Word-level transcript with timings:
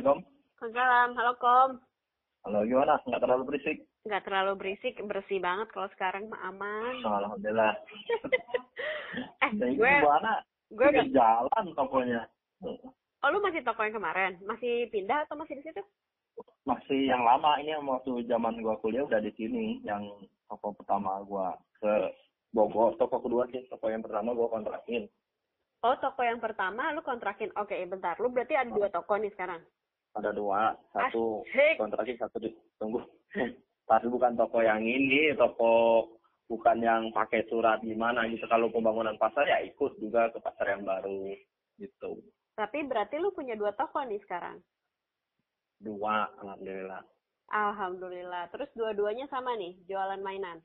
Assalamualaikum. 0.00 0.24
Waalaikumsalam. 0.24 1.08
Halo 1.12 1.32
Kom. 1.36 1.70
Halo, 2.48 2.58
gimana? 2.64 2.96
Nggak 3.04 3.20
terlalu 3.20 3.42
berisik? 3.52 3.76
Nggak 4.08 4.22
terlalu 4.24 4.52
berisik, 4.56 4.94
bersih 5.04 5.38
banget 5.44 5.68
kalau 5.76 5.88
sekarang 5.92 6.24
mah 6.32 6.40
aman. 6.48 7.04
Alhamdulillah. 7.04 7.76
eh, 9.44 9.50
Jadi 9.60 9.76
gue 9.76 9.84
gimana? 9.84 10.40
gue 10.72 10.86
udah 10.88 11.04
Di 11.04 11.12
jalan 11.12 11.64
tokonya. 11.76 12.24
Oh, 13.20 13.28
lu 13.28 13.44
masih 13.44 13.60
toko 13.60 13.84
yang 13.84 14.00
kemarin? 14.00 14.40
Masih 14.48 14.88
pindah 14.88 15.28
atau 15.28 15.36
masih 15.36 15.60
di 15.60 15.68
situ? 15.68 15.84
Masih 16.64 17.12
yang 17.12 17.20
lama 17.20 17.60
ini 17.60 17.76
yang 17.76 17.84
waktu 17.84 18.24
zaman 18.24 18.56
gua 18.64 18.80
kuliah 18.80 19.04
udah 19.04 19.20
di 19.20 19.36
sini. 19.36 19.84
Yang 19.84 20.32
toko 20.48 20.72
pertama 20.80 21.20
gua 21.28 21.60
ke 21.76 22.08
Bogor. 22.56 22.96
Toko 22.96 23.20
kedua 23.20 23.44
sih. 23.52 23.68
Toko 23.68 23.92
yang 23.92 24.00
pertama 24.00 24.32
gua 24.32 24.48
kontrakin. 24.48 25.04
Oh, 25.84 25.92
toko 26.00 26.24
yang 26.24 26.40
pertama 26.40 26.88
lu 26.96 27.04
kontrakin. 27.04 27.52
Oke, 27.60 27.76
bentar. 27.84 28.16
Lu 28.16 28.32
berarti 28.32 28.56
ada 28.56 28.72
dua 28.72 28.88
toko 28.88 29.20
nih 29.20 29.28
sekarang. 29.36 29.60
Ada 30.18 30.30
dua. 30.34 30.74
Satu 30.90 31.46
Asik. 31.46 31.78
kontrakin, 31.78 32.18
satu 32.18 32.36
di 32.42 32.50
tunggu. 32.80 33.00
Tapi 33.90 34.06
bukan 34.10 34.34
toko 34.34 34.62
yang 34.62 34.82
ini. 34.82 35.34
Toko 35.38 36.06
bukan 36.50 36.82
yang 36.82 37.02
pakai 37.14 37.46
surat 37.46 37.78
gimana 37.82 38.26
gitu. 38.26 38.46
Kalau 38.50 38.70
pembangunan 38.74 39.14
pasar 39.18 39.46
ya 39.46 39.62
ikut 39.62 39.98
juga 40.02 40.34
ke 40.34 40.38
pasar 40.42 40.78
yang 40.78 40.82
baru 40.82 41.30
gitu. 41.78 42.18
Tapi 42.58 42.84
berarti 42.84 43.16
lu 43.22 43.30
punya 43.30 43.54
dua 43.54 43.72
toko 43.72 44.02
nih 44.04 44.20
sekarang. 44.26 44.58
Dua, 45.80 46.28
alhamdulillah. 46.44 47.00
Alhamdulillah. 47.50 48.52
Terus 48.52 48.68
dua-duanya 48.76 49.24
sama 49.32 49.56
nih, 49.56 49.80
jualan 49.88 50.20
mainan. 50.20 50.60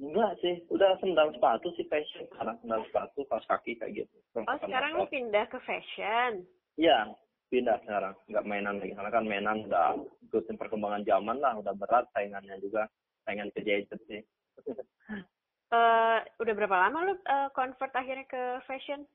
Enggak 0.00 0.40
sih, 0.40 0.64
udah 0.72 0.96
sendal 0.96 1.28
sepatu 1.36 1.68
sih 1.76 1.84
fashion. 1.92 2.24
Karena 2.32 2.56
sendal 2.64 2.80
sepatu, 2.88 3.28
kaos 3.28 3.44
kaki 3.44 3.76
kayak 3.76 4.00
gitu. 4.00 4.16
Oh, 4.32 4.56
sekarang 4.64 4.96
lu 4.96 5.04
pindah 5.12 5.44
ke 5.52 5.60
fashion. 5.60 6.48
Iya, 6.80 7.12
pindah 7.50 7.76
sekarang. 7.84 8.14
Enggak 8.30 8.46
mainan 8.46 8.78
lagi. 8.78 8.94
Karena 8.94 9.10
kan 9.10 9.24
mainan 9.26 9.58
udah 9.66 9.98
ikutin 10.30 10.56
perkembangan 10.56 11.02
zaman 11.04 11.36
lah. 11.42 11.58
Udah 11.58 11.74
berat 11.74 12.06
saingannya 12.14 12.56
juga. 12.62 12.86
Saingan 13.26 13.50
ke 13.52 13.60
gadget 13.66 14.00
sih. 14.06 14.22
Eh, 15.70 16.18
udah 16.42 16.54
berapa 16.58 16.76
lama 16.82 17.06
lu 17.06 17.14
eh, 17.14 17.48
convert 17.54 17.94
akhirnya 17.94 18.26
ke 18.26 18.58
fashion? 18.66 19.06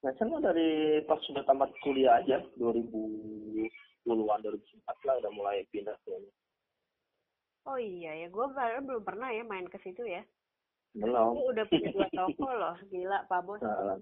Fashion 0.00 0.32
mah 0.32 0.40
dari 0.40 1.04
pas 1.04 1.20
sudah 1.28 1.44
tamat 1.44 1.68
kuliah 1.84 2.16
aja. 2.16 2.40
2010-an, 2.56 4.40
2004 4.40 5.04
lah 5.04 5.14
udah 5.20 5.32
mulai 5.36 5.68
pindah 5.68 5.92
ke 6.00 6.16
ini. 6.16 6.32
Oh 7.68 7.76
iya 7.76 8.24
ya, 8.24 8.26
gue 8.32 8.46
belum 8.56 9.04
pernah 9.04 9.28
ya 9.28 9.44
main 9.44 9.68
ke 9.68 9.76
situ 9.84 10.00
ya. 10.08 10.24
Belum. 10.96 11.36
Lu 11.36 11.52
udah 11.52 11.64
punya 11.68 11.92
dua 11.92 12.08
toko 12.08 12.48
loh, 12.48 12.76
gila 12.88 13.18
Pak 13.28 13.40
Bos. 13.44 13.60
Nah. 13.60 14.00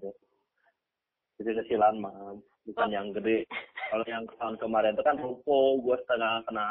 Jadi 1.35 1.51
kecilan 1.59 1.99
mah, 1.99 2.39
bukan 2.65 2.89
yang 2.89 3.07
gede. 3.13 3.45
Kalau 3.93 4.05
yang 4.09 4.25
tahun 4.41 4.57
kemarin 4.57 4.97
itu 4.97 5.03
kan 5.05 5.17
ruko, 5.21 5.79
gue 5.85 5.95
setengah 6.03 6.41
kena 6.49 6.67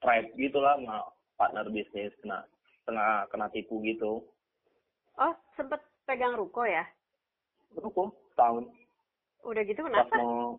trap 0.00 0.24
gitu 0.38 0.58
lah 0.62 0.78
sama 0.78 0.98
partner 1.34 1.66
bisnis, 1.68 2.14
kena 2.22 2.46
setengah 2.82 3.26
kena 3.28 3.46
tipu 3.50 3.82
gitu. 3.82 4.22
Oh, 5.18 5.34
sempet 5.58 5.82
pegang 6.06 6.38
ruko 6.38 6.64
ya? 6.64 6.86
Ruko 7.76 8.10
tahun 8.34 8.64
Udah 9.46 9.62
gitu 9.64 9.80
pas 9.84 9.88
kenapa? 9.88 10.16
mau 10.20 10.58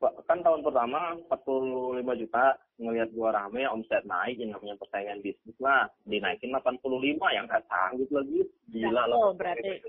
kan 0.00 0.40
tahun 0.40 0.64
pertama 0.64 1.12
45 1.28 2.00
juta 2.24 2.56
ngelihat 2.80 3.12
gua 3.12 3.36
rame 3.36 3.68
omset 3.68 4.00
naik 4.08 4.40
yang 4.40 4.56
namanya 4.56 4.80
persaingan 4.80 5.20
bisnis 5.20 5.52
lah 5.60 5.84
dinaikin 6.08 6.56
85 6.56 7.20
yang 7.36 7.44
nggak 7.44 7.68
sanggup 7.68 8.08
lagi 8.08 8.40
gila 8.72 9.04
lah 9.04 9.16
Oh, 9.20 9.36
berarti. 9.36 9.84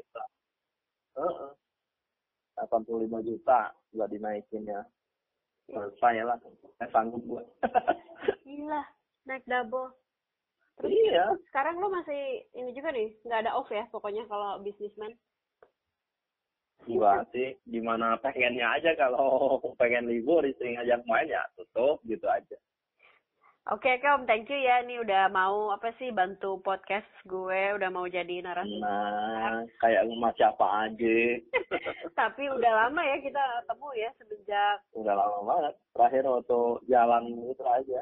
Heeh. 1.16 1.50
85 2.60 3.24
juta 3.24 3.72
gua 3.94 4.08
dinaikin 4.08 4.68
ya. 4.68 4.82
Selesai 5.70 6.26
lah. 6.26 6.38
Saya 6.80 6.90
sanggup 6.92 7.24
gua 7.28 7.44
Gila, 8.48 8.84
naik 9.28 9.46
double. 9.48 9.94
Terus 10.82 10.92
iya. 10.92 11.30
sekarang 11.52 11.78
lo 11.78 11.94
masih 11.94 12.48
ini 12.58 12.74
juga 12.74 12.90
nih, 12.90 13.14
nggak 13.28 13.46
ada 13.46 13.54
off 13.54 13.70
ya 13.70 13.86
pokoknya 13.94 14.26
kalau 14.26 14.58
bisnismen. 14.66 15.14
gua 16.90 17.22
sih 17.30 17.62
gimana 17.70 18.18
pengennya 18.26 18.66
aja 18.74 18.98
kalau 18.98 19.62
pengen 19.80 20.10
libur 20.10 20.42
istri 20.42 20.74
ngajak 20.74 21.06
main 21.06 21.30
ya 21.30 21.46
tutup 21.54 22.02
gitu 22.10 22.26
aja 22.26 22.58
Oke, 23.64 24.02
Kom, 24.02 24.26
thank 24.26 24.50
you 24.50 24.58
ya. 24.58 24.82
Nih 24.82 24.98
udah 24.98 25.30
mau 25.30 25.70
apa 25.70 25.94
sih 25.96 26.10
bantu 26.10 26.58
podcast 26.60 27.06
gue, 27.24 27.78
udah 27.78 27.90
mau 27.90 28.10
jadi 28.10 28.42
narasumber. 28.42 28.82
nah 28.82 29.62
kayak 29.78 30.02
rumah 30.04 30.34
siapa 30.34 30.66
aja 30.82 31.18
Tapi 32.18 32.50
udah 32.50 32.72
lama 32.80 33.02
ya 33.02 33.18
kita 33.20 33.38
ketemu 33.62 33.88
ya 33.96 34.10
semenjak 34.18 34.78
udah 34.94 35.14
lama 35.14 35.38
banget 35.46 35.74
terakhir 35.92 36.24
waktu 36.26 36.60
jalan 36.88 37.24
itu 37.46 37.64
aja 37.64 38.02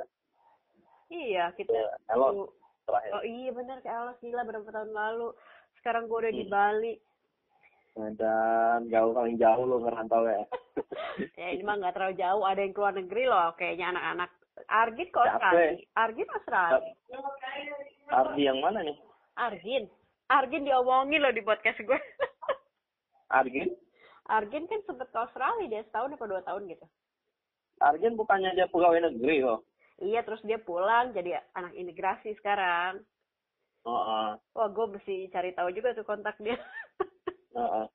iya 1.10 1.46
kita 1.54 1.70
Ya, 1.70 1.86
Elon 2.10 2.48
terakhir 2.86 3.12
Oh 3.12 3.24
iya 3.26 3.52
benar 3.52 3.78
kayak 3.80 3.98
Allah 3.98 4.16
gila 4.18 4.42
beberapa 4.42 4.72
tahun 4.72 4.92
lalu. 4.92 5.28
Sekarang 5.76 6.08
gue 6.08 6.18
udah 6.18 6.34
di 6.34 6.46
Hmm. 6.46 6.54
Bali. 6.54 6.94
dan 8.16 8.16
jauh 8.88 9.12
paling 9.12 9.36
jauh 9.36 9.64
lu 9.66 9.84
ngerantau 9.84 10.24
ya 10.24 10.40
Ya 11.40 11.48
ini 11.52 11.64
mah 11.64 11.76
nggak 11.76 11.94
terlalu 11.94 12.16
jauh. 12.16 12.44
Ada 12.44 12.62
yang 12.62 12.72
keluar 12.72 12.96
negeri 12.96 13.24
loh 13.28 13.52
kayaknya 13.54 13.92
anak-anak. 13.92 14.32
Argin 14.70 15.10
Siapa? 15.10 15.26
Australia. 15.26 15.86
Argin 15.98 16.30
Australia. 16.30 16.94
Ardi 18.10 18.42
yang 18.46 18.60
mana 18.62 18.86
nih 18.86 18.98
Argin. 19.34 19.84
Argin 20.30 20.66
diomongin 20.66 21.26
loh 21.26 21.34
di 21.34 21.42
podcast 21.42 21.82
gue. 21.82 22.00
Argin 23.40 23.74
Argin 24.30 24.70
kan 24.70 24.82
sempet 24.86 25.10
ke 25.10 25.18
Australia 25.18 25.66
dia 25.66 25.82
setahun 25.90 26.14
apa 26.14 26.26
dua 26.30 26.42
tahun 26.46 26.70
gitu. 26.70 26.86
Argin 27.82 28.14
bukannya 28.14 28.54
dia 28.54 28.70
pegawai 28.70 29.10
negeri 29.10 29.42
kok 29.42 29.62
Iya 30.00 30.24
terus 30.24 30.40
dia 30.48 30.62
pulang 30.62 31.12
jadi 31.12 31.44
anak 31.58 31.76
imigrasi 31.76 32.32
sekarang. 32.40 33.04
oh, 33.84 34.00
oh, 34.00 34.30
Wah 34.56 34.70
gue 34.70 34.86
mesti 34.96 35.28
cari 35.34 35.52
tahu 35.52 35.74
juga 35.76 35.98
tuh 35.98 36.06
kontak 36.08 36.38
dia. 36.40 36.56
oh, 37.58 37.84
oh. 37.84 37.86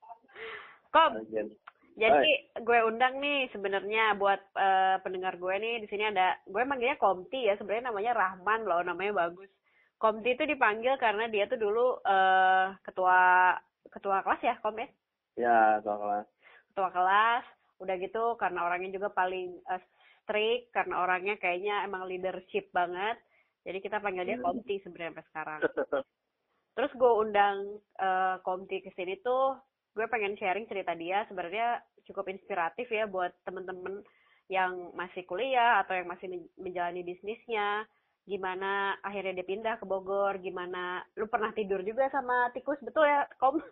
Kom, 0.95 1.23
Argin 1.23 1.55
Jadi 1.95 2.33
gue 2.59 2.79
undang 2.91 3.23
nih 3.23 3.47
sebenarnya 3.55 4.19
buat 4.19 4.41
eh, 4.59 4.97
pendengar 5.07 5.39
gue 5.39 5.55
nih 5.55 5.75
di 5.83 5.87
sini 5.87 6.11
ada 6.11 6.35
gue 6.43 6.63
manggilnya 6.67 6.99
Komti 6.99 7.47
ya 7.47 7.55
sebenarnya 7.55 7.95
namanya 7.95 8.13
Rahman 8.19 8.67
loh 8.67 8.83
namanya 8.83 9.27
bagus. 9.27 9.51
Komti 9.99 10.35
itu 10.35 10.43
dipanggil 10.43 10.99
karena 10.99 11.31
dia 11.31 11.47
tuh 11.47 11.59
dulu 11.59 12.03
eh 12.03 12.67
ketua 12.83 13.55
ketua 13.95 14.27
kelas 14.27 14.43
ya 14.43 14.55
Kom 14.59 14.75
ya 14.77 14.89
ya 15.35 15.59
soalnya 15.83 16.27
ketua 16.75 16.91
kelas 16.91 17.45
udah 17.83 17.95
gitu 17.99 18.25
karena 18.39 18.67
orangnya 18.67 18.91
juga 18.99 19.09
paling 19.15 19.55
eh, 19.71 19.83
strict 20.23 20.75
karena 20.75 21.03
orangnya 21.03 21.39
kayaknya 21.39 21.87
emang 21.87 22.11
leadership 22.11 22.71
banget 22.75 23.19
jadi 23.65 23.79
kita 23.81 23.99
panggil 24.05 24.29
dia 24.29 24.37
Hmm. 24.39 24.45
Komti 24.45 24.77
sebenarnya 24.85 25.11
sampai 25.17 25.27
sekarang. 25.33 25.61
Terus 26.77 26.93
gue 26.93 27.13
undang 27.17 27.57
eh, 27.97 28.37
Komti 28.45 28.85
ke 28.85 28.93
sini 28.93 29.17
tuh, 29.25 29.57
gue 29.95 30.07
pengen 30.11 30.35
sharing 30.37 30.67
cerita 30.67 30.93
dia. 30.99 31.23
Sebenarnya 31.31 31.81
cukup 32.11 32.29
inspiratif 32.29 32.91
ya 32.91 33.07
buat 33.07 33.31
temen-temen 33.47 34.03
yang 34.53 34.93
masih 34.93 35.25
kuliah 35.25 35.81
atau 35.81 35.97
yang 35.97 36.11
masih 36.11 36.29
men- 36.29 36.51
menjalani 36.61 37.07
bisnisnya. 37.07 37.87
Gimana 38.25 38.97
akhirnya 39.05 39.41
dia 39.41 39.47
pindah 39.47 39.77
ke 39.77 39.85
Bogor, 39.85 40.41
gimana 40.41 41.05
lu 41.17 41.29
pernah 41.29 41.53
tidur 41.53 41.85
juga 41.85 42.09
sama 42.09 42.49
tikus, 42.57 42.81
betul 42.81 43.05
ya, 43.05 43.29
Kom? 43.37 43.61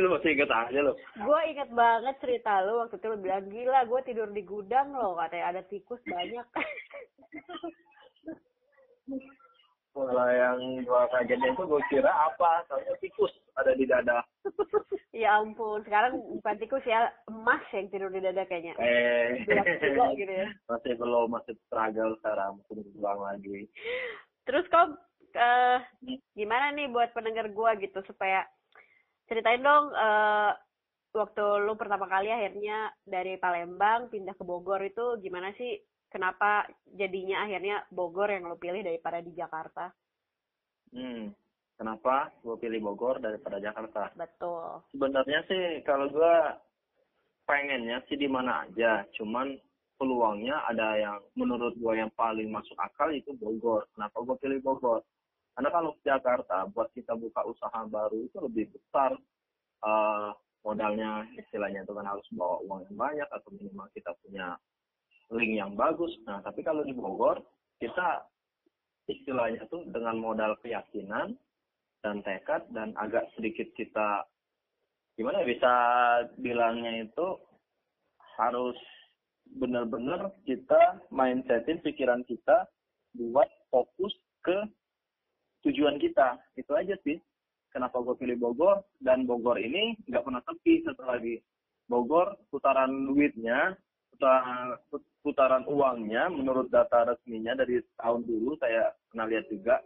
lu 0.00 0.06
masih 0.14 0.38
inget 0.38 0.46
aja 0.46 0.78
lu 0.86 0.94
gue 0.94 1.40
inget 1.50 1.66
banget 1.74 2.14
cerita 2.22 2.62
lu 2.62 2.78
waktu 2.80 2.94
itu 2.94 3.06
lu 3.10 3.18
bilang, 3.18 3.50
gila 3.50 3.82
gue 3.84 4.00
tidur 4.06 4.30
di 4.30 4.46
gudang 4.46 4.94
loh, 4.94 5.18
katanya 5.18 5.50
ada 5.50 5.62
tikus 5.66 5.98
banyak. 6.06 6.46
kalau 9.90 10.28
yang 10.30 10.58
gua 10.86 11.04
kagetnya 11.10 11.50
itu 11.52 11.62
gua 11.66 11.82
kira 11.90 12.10
apa 12.10 12.64
soalnya 12.70 12.94
tikus 13.02 13.32
ada 13.56 13.72
di 13.74 13.84
dada 13.86 14.22
ya 15.10 15.42
ampun, 15.42 15.82
sekarang 15.84 16.16
bukan 16.40 16.56
tikus 16.62 16.84
ya, 16.86 17.10
emas 17.28 17.60
yang 17.74 17.90
tidur 17.90 18.08
di 18.08 18.22
dada 18.22 18.46
kayaknya. 18.46 18.78
eh 18.78 19.42
gitu 20.16 20.32
ya. 20.32 20.48
masih 20.70 20.92
belum 20.96 21.28
masih 21.34 21.54
struggle 21.66 22.14
sekarang 22.22 22.56
masih 22.62 22.74
berjuang 22.80 23.20
lagi 23.20 23.58
Terus 24.46 24.64
kok 24.70 24.96
eh 25.34 25.78
gimana 26.34 26.74
nih 26.74 26.90
buat 26.90 27.14
pendengar 27.14 27.50
gua 27.54 27.78
gitu 27.78 28.02
supaya 28.06 28.46
ceritain 29.30 29.62
dong 29.62 29.92
eh 29.94 30.52
waktu 31.10 31.44
lu 31.66 31.74
pertama 31.74 32.06
kali 32.06 32.30
akhirnya 32.30 32.94
dari 33.02 33.34
Palembang 33.34 34.10
pindah 34.14 34.34
ke 34.38 34.44
Bogor 34.46 34.82
itu 34.82 35.18
gimana 35.18 35.50
sih? 35.58 35.78
Kenapa 36.10 36.66
jadinya 36.90 37.46
akhirnya 37.46 37.86
Bogor 37.90 38.30
yang 38.30 38.46
lu 38.50 38.58
pilih 38.58 38.82
daripada 38.82 39.22
di 39.22 39.30
Jakarta? 39.34 39.90
hmm 40.90 41.49
kenapa? 41.80 42.28
Gua 42.44 42.60
pilih 42.60 42.84
Bogor 42.84 43.16
daripada 43.24 43.56
Jakarta. 43.56 44.12
Betul. 44.12 44.84
sebenarnya 44.92 45.40
sih 45.48 45.80
kalau 45.88 46.12
gua 46.12 46.60
pengennya 47.48 48.04
sih 48.12 48.20
di 48.20 48.28
mana 48.28 48.68
aja. 48.68 49.08
Cuman 49.16 49.56
peluangnya 49.96 50.60
ada 50.68 51.00
yang 51.00 51.16
menurut 51.32 51.72
gua 51.80 51.96
yang 51.96 52.12
paling 52.12 52.52
masuk 52.52 52.76
akal 52.76 53.08
itu 53.08 53.32
Bogor. 53.40 53.88
Kenapa 53.96 54.20
gua 54.20 54.36
pilih 54.36 54.60
Bogor? 54.60 55.00
Karena 55.56 55.72
kalau 55.72 55.96
ke 55.96 56.02
Jakarta 56.04 56.68
buat 56.68 56.92
kita 56.92 57.16
buka 57.16 57.48
usaha 57.48 57.80
baru 57.88 58.20
itu 58.20 58.36
lebih 58.44 58.68
besar 58.76 59.16
eh, 59.80 60.30
modalnya 60.60 61.24
istilahnya 61.40 61.88
itu 61.88 61.92
kan 61.96 62.04
harus 62.04 62.26
bawa 62.36 62.60
uang 62.68 62.80
yang 62.88 62.96
banyak 62.96 63.28
atau 63.32 63.48
minimal 63.56 63.88
kita 63.96 64.12
punya 64.20 64.60
link 65.32 65.56
yang 65.56 65.72
bagus. 65.78 66.12
Nah, 66.28 66.44
tapi 66.44 66.60
kalau 66.60 66.84
di 66.84 66.92
Bogor 66.92 67.40
kita 67.80 68.28
istilahnya 69.08 69.66
tuh 69.72 69.88
dengan 69.88 70.20
modal 70.20 70.54
keyakinan 70.60 71.34
dan 72.00 72.24
tekad 72.24 72.64
dan 72.72 72.96
agak 72.96 73.28
sedikit 73.36 73.68
kita 73.76 74.24
gimana 75.20 75.44
ya, 75.44 75.52
bisa 75.52 75.72
bilangnya 76.40 77.04
itu 77.04 77.36
harus 78.40 78.76
benar-benar 79.60 80.32
kita 80.48 81.02
mindsetin 81.12 81.82
pikiran 81.84 82.24
kita 82.24 82.64
buat 83.12 83.48
fokus 83.68 84.14
ke 84.40 84.64
tujuan 85.66 86.00
kita. 86.00 86.40
Itu 86.56 86.72
aja 86.72 86.96
sih 87.04 87.20
kenapa 87.74 88.00
gue 88.00 88.16
pilih 88.16 88.40
Bogor. 88.40 88.80
Dan 88.96 89.28
Bogor 89.28 89.60
ini 89.60 89.98
nggak 90.08 90.24
pernah 90.24 90.42
tepi 90.46 90.86
setelah 90.86 91.20
di 91.20 91.36
Bogor 91.90 92.38
putaran 92.48 93.10
duitnya 93.10 93.74
putaran, 94.14 94.78
putaran 95.20 95.64
uangnya 95.66 96.30
menurut 96.30 96.70
data 96.70 97.12
resminya 97.12 97.58
dari 97.58 97.82
tahun 97.98 98.22
dulu 98.24 98.56
saya 98.62 98.94
pernah 99.10 99.26
lihat 99.26 99.46
juga 99.50 99.82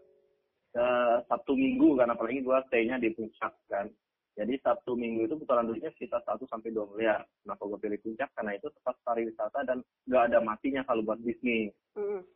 eh, 0.74 1.16
Sabtu 1.26 1.52
Minggu 1.54 1.98
kan 1.98 2.10
apalagi 2.10 2.42
gue 2.42 2.58
stay-nya 2.70 2.98
di 2.98 3.14
puncak 3.14 3.54
kan 3.70 3.86
jadi 4.34 4.58
Sabtu 4.58 4.98
Minggu 4.98 5.30
itu 5.30 5.38
putaran 5.38 5.70
duitnya 5.70 5.94
sekitar 5.94 6.18
1 6.26 6.42
sampai 6.50 6.74
2 6.74 6.90
miliar. 6.90 7.22
Kenapa 7.46 7.70
gue 7.70 7.78
pilih 7.78 7.98
puncak? 8.02 8.34
Karena 8.34 8.58
itu 8.58 8.66
tempat 8.66 8.98
pariwisata 9.06 9.62
dan 9.62 9.78
nggak 10.10 10.24
ada 10.30 10.38
matinya 10.42 10.82
kalau 10.82 11.06
buat 11.06 11.22
bisnis. 11.22 11.70
Mm. 11.94 12.26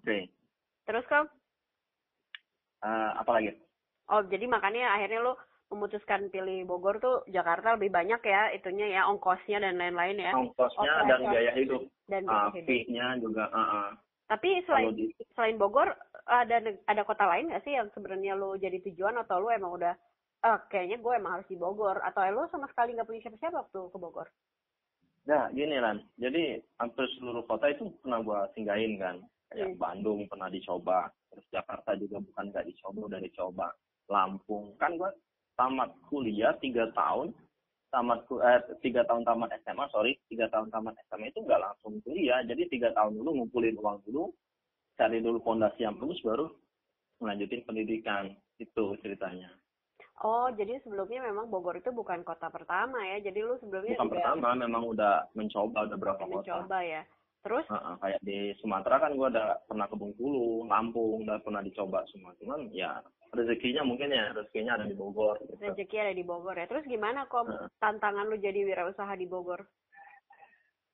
Oke. 0.00 0.04
Okay. 0.08 0.22
Terus 0.88 1.04
kok? 1.04 1.28
Uh, 2.82 3.12
apa 3.20 3.30
lagi? 3.36 3.52
Oh, 4.08 4.24
jadi 4.24 4.48
makanya 4.48 4.96
akhirnya 4.96 5.20
lo 5.22 5.34
memutuskan 5.68 6.32
pilih 6.32 6.64
Bogor 6.68 7.00
tuh 7.00 7.24
Jakarta 7.28 7.76
lebih 7.76 7.92
banyak 7.92 8.20
ya 8.24 8.52
itunya 8.52 8.96
ya 8.96 9.08
ongkosnya 9.08 9.60
dan 9.60 9.76
lain-lain 9.76 10.24
ya. 10.24 10.32
Ongkosnya 10.32 10.92
oh, 11.04 11.06
dan 11.06 11.20
biaya 11.28 11.52
hidup. 11.52 11.84
Dan 12.08 12.24
uh, 12.32 12.48
fee-nya 12.48 13.20
juga. 13.20 13.44
Uh, 13.52 13.60
uh. 13.60 13.88
Tapi 14.32 14.64
selain 14.64 14.96
di... 14.96 15.12
selain 15.36 15.60
Bogor 15.60 15.92
ada 16.24 16.56
ada 16.88 17.02
kota 17.04 17.28
lain 17.28 17.52
nggak 17.52 17.68
sih 17.68 17.76
yang 17.76 17.92
sebenarnya 17.92 18.32
lo 18.32 18.56
jadi 18.56 18.80
tujuan 18.80 19.20
atau 19.20 19.44
lo 19.44 19.52
emang 19.52 19.76
udah 19.76 19.92
oh, 20.48 20.58
kayaknya 20.72 20.96
gue 21.04 21.12
emang 21.12 21.32
harus 21.36 21.48
di 21.52 21.60
Bogor 21.60 22.00
atau 22.00 22.24
lo 22.32 22.48
sama 22.48 22.64
sekali 22.72 22.96
nggak 22.96 23.04
punya 23.04 23.20
siapa-siapa 23.28 23.68
waktu 23.68 23.80
ke 23.92 23.98
Bogor? 24.00 24.28
Nah, 25.22 25.46
gini 25.54 25.78
Lan. 25.78 26.02
Jadi 26.18 26.58
hampir 26.82 27.06
seluruh 27.14 27.46
kota 27.46 27.70
itu 27.70 27.86
pernah 28.02 28.18
gue 28.24 28.40
singgahin 28.58 28.98
kan. 28.98 29.16
Kayak 29.52 29.76
hmm. 29.76 29.78
Bandung 29.78 30.20
pernah 30.26 30.50
dicoba. 30.50 31.06
Terus 31.30 31.46
Jakarta 31.54 31.94
juga 31.94 32.18
bukan 32.18 32.44
nggak 32.50 32.66
dicoba, 32.66 33.00
udah 33.06 33.20
dicoba. 33.22 33.66
Lampung. 34.10 34.74
Kan 34.82 34.98
gue 34.98 35.10
tamat 35.54 35.94
kuliah 36.10 36.56
tiga 36.58 36.90
tahun 36.96 37.30
tamat 37.92 38.24
eh, 38.24 38.60
tiga 38.80 39.04
tahun 39.04 39.22
tamat 39.22 39.52
SMA 39.62 39.84
sorry 39.92 40.16
tiga 40.26 40.48
tahun 40.48 40.72
tamat 40.72 40.96
SMA 41.06 41.28
itu 41.28 41.44
nggak 41.44 41.60
langsung 41.60 42.00
kuliah. 42.00 42.40
Jadi 42.42 42.72
tiga 42.72 42.90
tahun 42.96 43.20
dulu 43.20 43.44
ngumpulin 43.44 43.76
uang 43.76 44.00
dulu 44.08 44.32
cari 44.96 45.20
dulu 45.20 45.38
fondasi 45.44 45.84
yang 45.84 46.00
bagus 46.00 46.18
baru 46.24 46.48
melanjutin 47.20 47.62
pendidikan. 47.68 48.32
Itu 48.56 48.96
ceritanya. 49.04 49.52
Oh 50.24 50.48
jadi 50.54 50.80
sebelumnya 50.80 51.28
memang 51.28 51.52
Bogor 51.52 51.76
itu 51.76 51.92
bukan 51.92 52.24
kota 52.24 52.48
pertama 52.48 53.04
ya? 53.04 53.20
Jadi 53.20 53.38
lu 53.44 53.60
sebelumnya 53.60 53.94
bukan 54.00 54.08
juga 54.08 54.14
pertama 54.16 54.48
memang 54.56 54.82
udah 54.88 55.14
mencoba 55.36 55.86
udah 55.86 55.98
berapa 56.00 56.22
mencoba 56.24 56.40
kota. 56.40 56.48
mencoba 56.48 56.78
ya 56.80 57.02
terus 57.42 57.66
uh, 57.68 57.74
uh, 57.74 57.94
kayak 57.98 58.22
di 58.22 58.54
Sumatera 58.62 59.02
kan 59.02 59.18
gua 59.18 59.28
ada 59.28 59.58
pernah 59.66 59.90
ke 59.90 59.98
Bengkulu 59.98 60.66
Lampung 60.70 61.26
udah 61.26 61.42
pernah 61.42 61.60
dicoba 61.60 62.06
semua 62.10 62.32
cuman 62.38 62.70
ya 62.70 63.02
rezekinya 63.32 63.82
mungkin 63.82 64.12
ya 64.12 64.30
rezekinya 64.36 64.76
ada 64.76 64.86
di 64.86 64.96
Bogor. 64.96 65.40
Gitu. 65.40 65.56
Rezeki 65.56 65.96
ada 65.98 66.12
di 66.12 66.24
Bogor 66.24 66.56
ya. 66.56 66.68
Terus 66.68 66.84
gimana 66.84 67.24
kok 67.26 67.48
nah. 67.48 67.68
tantangan 67.80 68.28
lu 68.28 68.36
jadi 68.36 68.60
wirausaha 68.60 69.12
di 69.16 69.24
Bogor? 69.24 69.64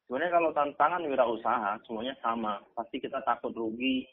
Sebenarnya 0.06 0.32
kalau 0.32 0.50
tantangan 0.54 1.02
wirausaha 1.04 1.70
semuanya 1.84 2.14
sama. 2.22 2.62
Pasti 2.72 3.02
kita 3.02 3.20
takut 3.26 3.52
rugi, 3.52 4.06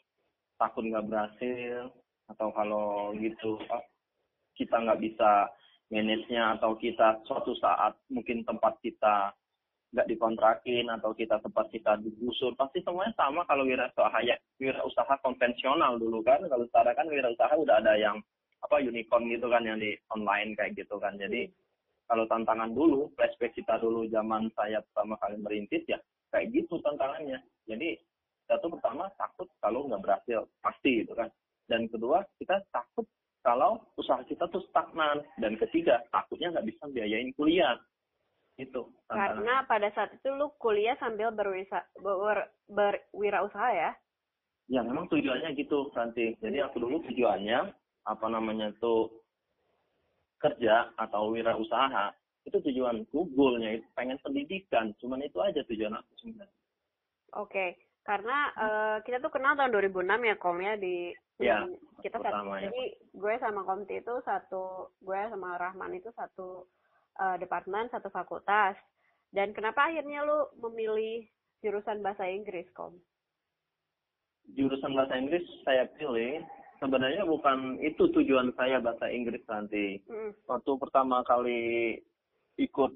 takut 0.58 0.84
nggak 0.84 1.06
berhasil, 1.06 1.88
atau 2.28 2.50
kalau 2.52 3.14
gitu 3.16 3.56
kita 4.58 4.76
nggak 4.76 5.00
bisa 5.00 5.48
manage-nya 5.88 6.58
atau 6.58 6.74
kita 6.74 7.22
suatu 7.24 7.54
saat 7.62 7.94
mungkin 8.10 8.42
tempat 8.42 8.74
kita 8.82 9.30
nggak 9.94 10.08
dikontrakin 10.10 10.90
atau 10.90 11.14
kita 11.14 11.38
tempat 11.38 11.70
kita 11.70 11.98
digusur. 12.02 12.52
Pasti 12.58 12.82
semuanya 12.82 13.14
sama 13.14 13.46
kalau 13.46 13.62
wirausaha 13.62 14.18
ya 14.26 14.34
wirausaha 14.58 15.14
konvensional 15.22 16.00
dulu 16.00 16.24
kan. 16.26 16.42
Kalau 16.46 16.66
sekarang 16.70 16.96
kan 16.96 17.06
wirausaha 17.06 17.54
udah 17.54 17.76
ada 17.78 17.94
yang 17.94 18.18
apa 18.64 18.82
unicorn 18.82 19.30
gitu 19.30 19.46
kan 19.46 19.62
yang 19.62 19.78
di 19.78 19.94
online 20.10 20.58
kayak 20.58 20.74
gitu 20.74 20.98
kan. 20.98 21.14
Jadi 21.14 21.46
kalau 22.06 22.26
tantangan 22.26 22.70
dulu 22.70 23.10
flashback 23.14 23.54
kita 23.54 23.78
dulu 23.78 24.06
zaman 24.10 24.50
saya 24.54 24.82
pertama 24.90 25.18
kali 25.22 25.36
merintis 25.38 25.82
ya 25.86 25.98
kayak 26.34 26.50
gitu 26.50 26.78
tantangannya. 26.82 27.38
Jadi 27.66 27.98
satu 28.46 28.70
pertama 28.70 29.10
takut 29.18 29.46
kalau 29.62 29.86
nggak 29.86 30.02
berhasil. 30.02 30.46
Pasti 30.62 31.06
gitu 31.06 31.14
kan. 31.14 31.30
Dan 31.66 31.86
kedua 31.90 32.26
kita 32.38 32.62
takut 32.74 33.06
kalau 33.42 33.78
usaha 33.94 34.22
kita 34.26 34.50
tuh 34.50 34.62
stagnan. 34.70 35.22
Dan 35.38 35.54
ketiga 35.58 36.02
takutnya 36.10 36.54
nggak 36.54 36.66
bisa 36.74 36.84
biayain 36.90 37.30
kuliah 37.38 37.78
itu 38.56 38.88
karena 39.12 39.68
pada 39.68 39.92
saat 39.92 40.16
itu 40.16 40.32
lu 40.32 40.48
kuliah 40.56 40.96
sambil 40.96 41.28
berwisa, 41.28 41.84
ber, 42.00 42.48
berwirausaha 42.72 43.70
ya? 43.76 43.90
Ya 44.66 44.80
memang 44.82 45.06
tujuannya 45.12 45.54
gitu 45.54 45.92
nanti 45.94 46.34
jadi 46.42 46.66
aku 46.66 46.82
dulu 46.82 47.04
tujuannya 47.06 47.70
apa 48.06 48.26
namanya 48.26 48.72
tuh 48.80 49.12
kerja 50.40 50.90
atau 50.96 51.30
wirausaha 51.30 52.12
itu 52.46 52.58
tujuanku 52.62 53.34
goalnya 53.34 53.82
itu 53.82 53.86
pengen 53.98 54.18
pendidikan. 54.22 54.94
Cuman 55.02 55.26
itu 55.26 55.38
aja 55.42 55.66
tujuan 55.66 55.98
aku 55.98 56.10
sebenarnya. 56.22 56.56
Oke. 57.36 57.50
Okay. 57.50 57.70
karena 58.06 58.38
uh, 58.54 58.96
kita 59.02 59.18
tuh 59.18 59.34
kenal 59.34 59.58
tahun 59.58 59.74
2006 59.74 60.30
ya 60.30 60.34
kom 60.38 60.62
ya 60.62 60.78
di 60.78 61.10
ya, 61.42 61.66
kita 61.98 62.22
satu 62.22 62.54
ya. 62.54 62.70
jadi 62.70 62.82
gue 63.18 63.34
sama 63.42 63.66
komti 63.66 63.98
itu 63.98 64.14
satu 64.22 64.94
gue 65.02 65.20
sama 65.26 65.58
Rahman 65.58 65.98
itu 65.98 66.14
satu 66.14 66.70
uh, 67.20 67.36
departemen 67.40 67.88
satu 67.90 68.08
fakultas. 68.12 68.76
Dan 69.34 69.52
kenapa 69.52 69.90
akhirnya 69.90 70.22
lu 70.22 70.48
memilih 70.62 71.26
jurusan 71.60 72.00
bahasa 72.00 72.24
Inggris 72.30 72.68
kom? 72.72 72.96
Jurusan 74.54 74.94
bahasa 74.94 75.18
Inggris 75.18 75.42
saya 75.66 75.90
pilih 75.98 76.46
sebenarnya 76.78 77.26
bukan 77.26 77.80
itu 77.82 78.06
tujuan 78.12 78.54
saya 78.54 78.78
bahasa 78.78 79.10
Inggris 79.10 79.42
nanti. 79.50 80.00
Mm. 80.06 80.32
waktu 80.46 80.72
pertama 80.78 81.26
kali 81.26 81.98
ikut 82.56 82.92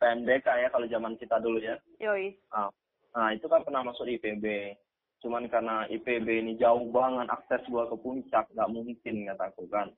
PMDK 0.00 0.46
ya 0.48 0.68
kalau 0.72 0.86
zaman 0.88 1.14
kita 1.20 1.36
dulu 1.38 1.60
ya. 1.60 1.76
Yoi. 2.00 2.34
Nah, 2.50 2.72
nah 3.14 3.28
itu 3.36 3.46
kan 3.46 3.62
pernah 3.62 3.84
masuk 3.84 4.08
IPB 4.08 4.76
cuman 5.20 5.52
karena 5.52 5.84
IPB 5.92 6.24
ini 6.32 6.52
jauh 6.56 6.88
banget 6.88 7.28
akses 7.28 7.60
gua 7.68 7.84
ke 7.92 7.96
puncak 8.00 8.48
nggak 8.56 8.72
mungkin 8.72 9.28
kataku 9.28 9.68
kan. 9.68 9.92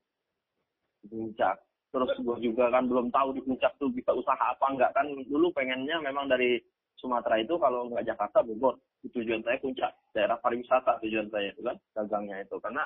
Puncak 1.07 1.63
terus 1.93 2.09
gue 2.17 2.37
juga 2.41 2.73
kan 2.73 2.89
belum 2.89 3.13
tahu 3.13 3.37
di 3.37 3.41
puncak 3.45 3.77
tuh 3.77 3.93
bisa 3.93 4.09
usaha 4.17 4.33
apa 4.33 4.65
enggak 4.73 4.97
kan 4.97 5.05
dulu 5.29 5.53
pengennya 5.53 6.01
memang 6.01 6.25
dari 6.25 6.57
Sumatera 6.97 7.37
itu 7.37 7.53
kalau 7.61 7.85
nggak 7.93 8.09
Jakarta 8.09 8.41
Bogor 8.41 8.81
tujuan 9.13 9.45
saya 9.45 9.61
puncak 9.61 9.93
daerah 10.09 10.41
pariwisata 10.41 10.97
tujuan 11.05 11.29
saya 11.29 11.53
itu 11.53 11.61
kan 11.61 11.77
dagangnya 11.93 12.41
itu 12.41 12.57
karena 12.57 12.81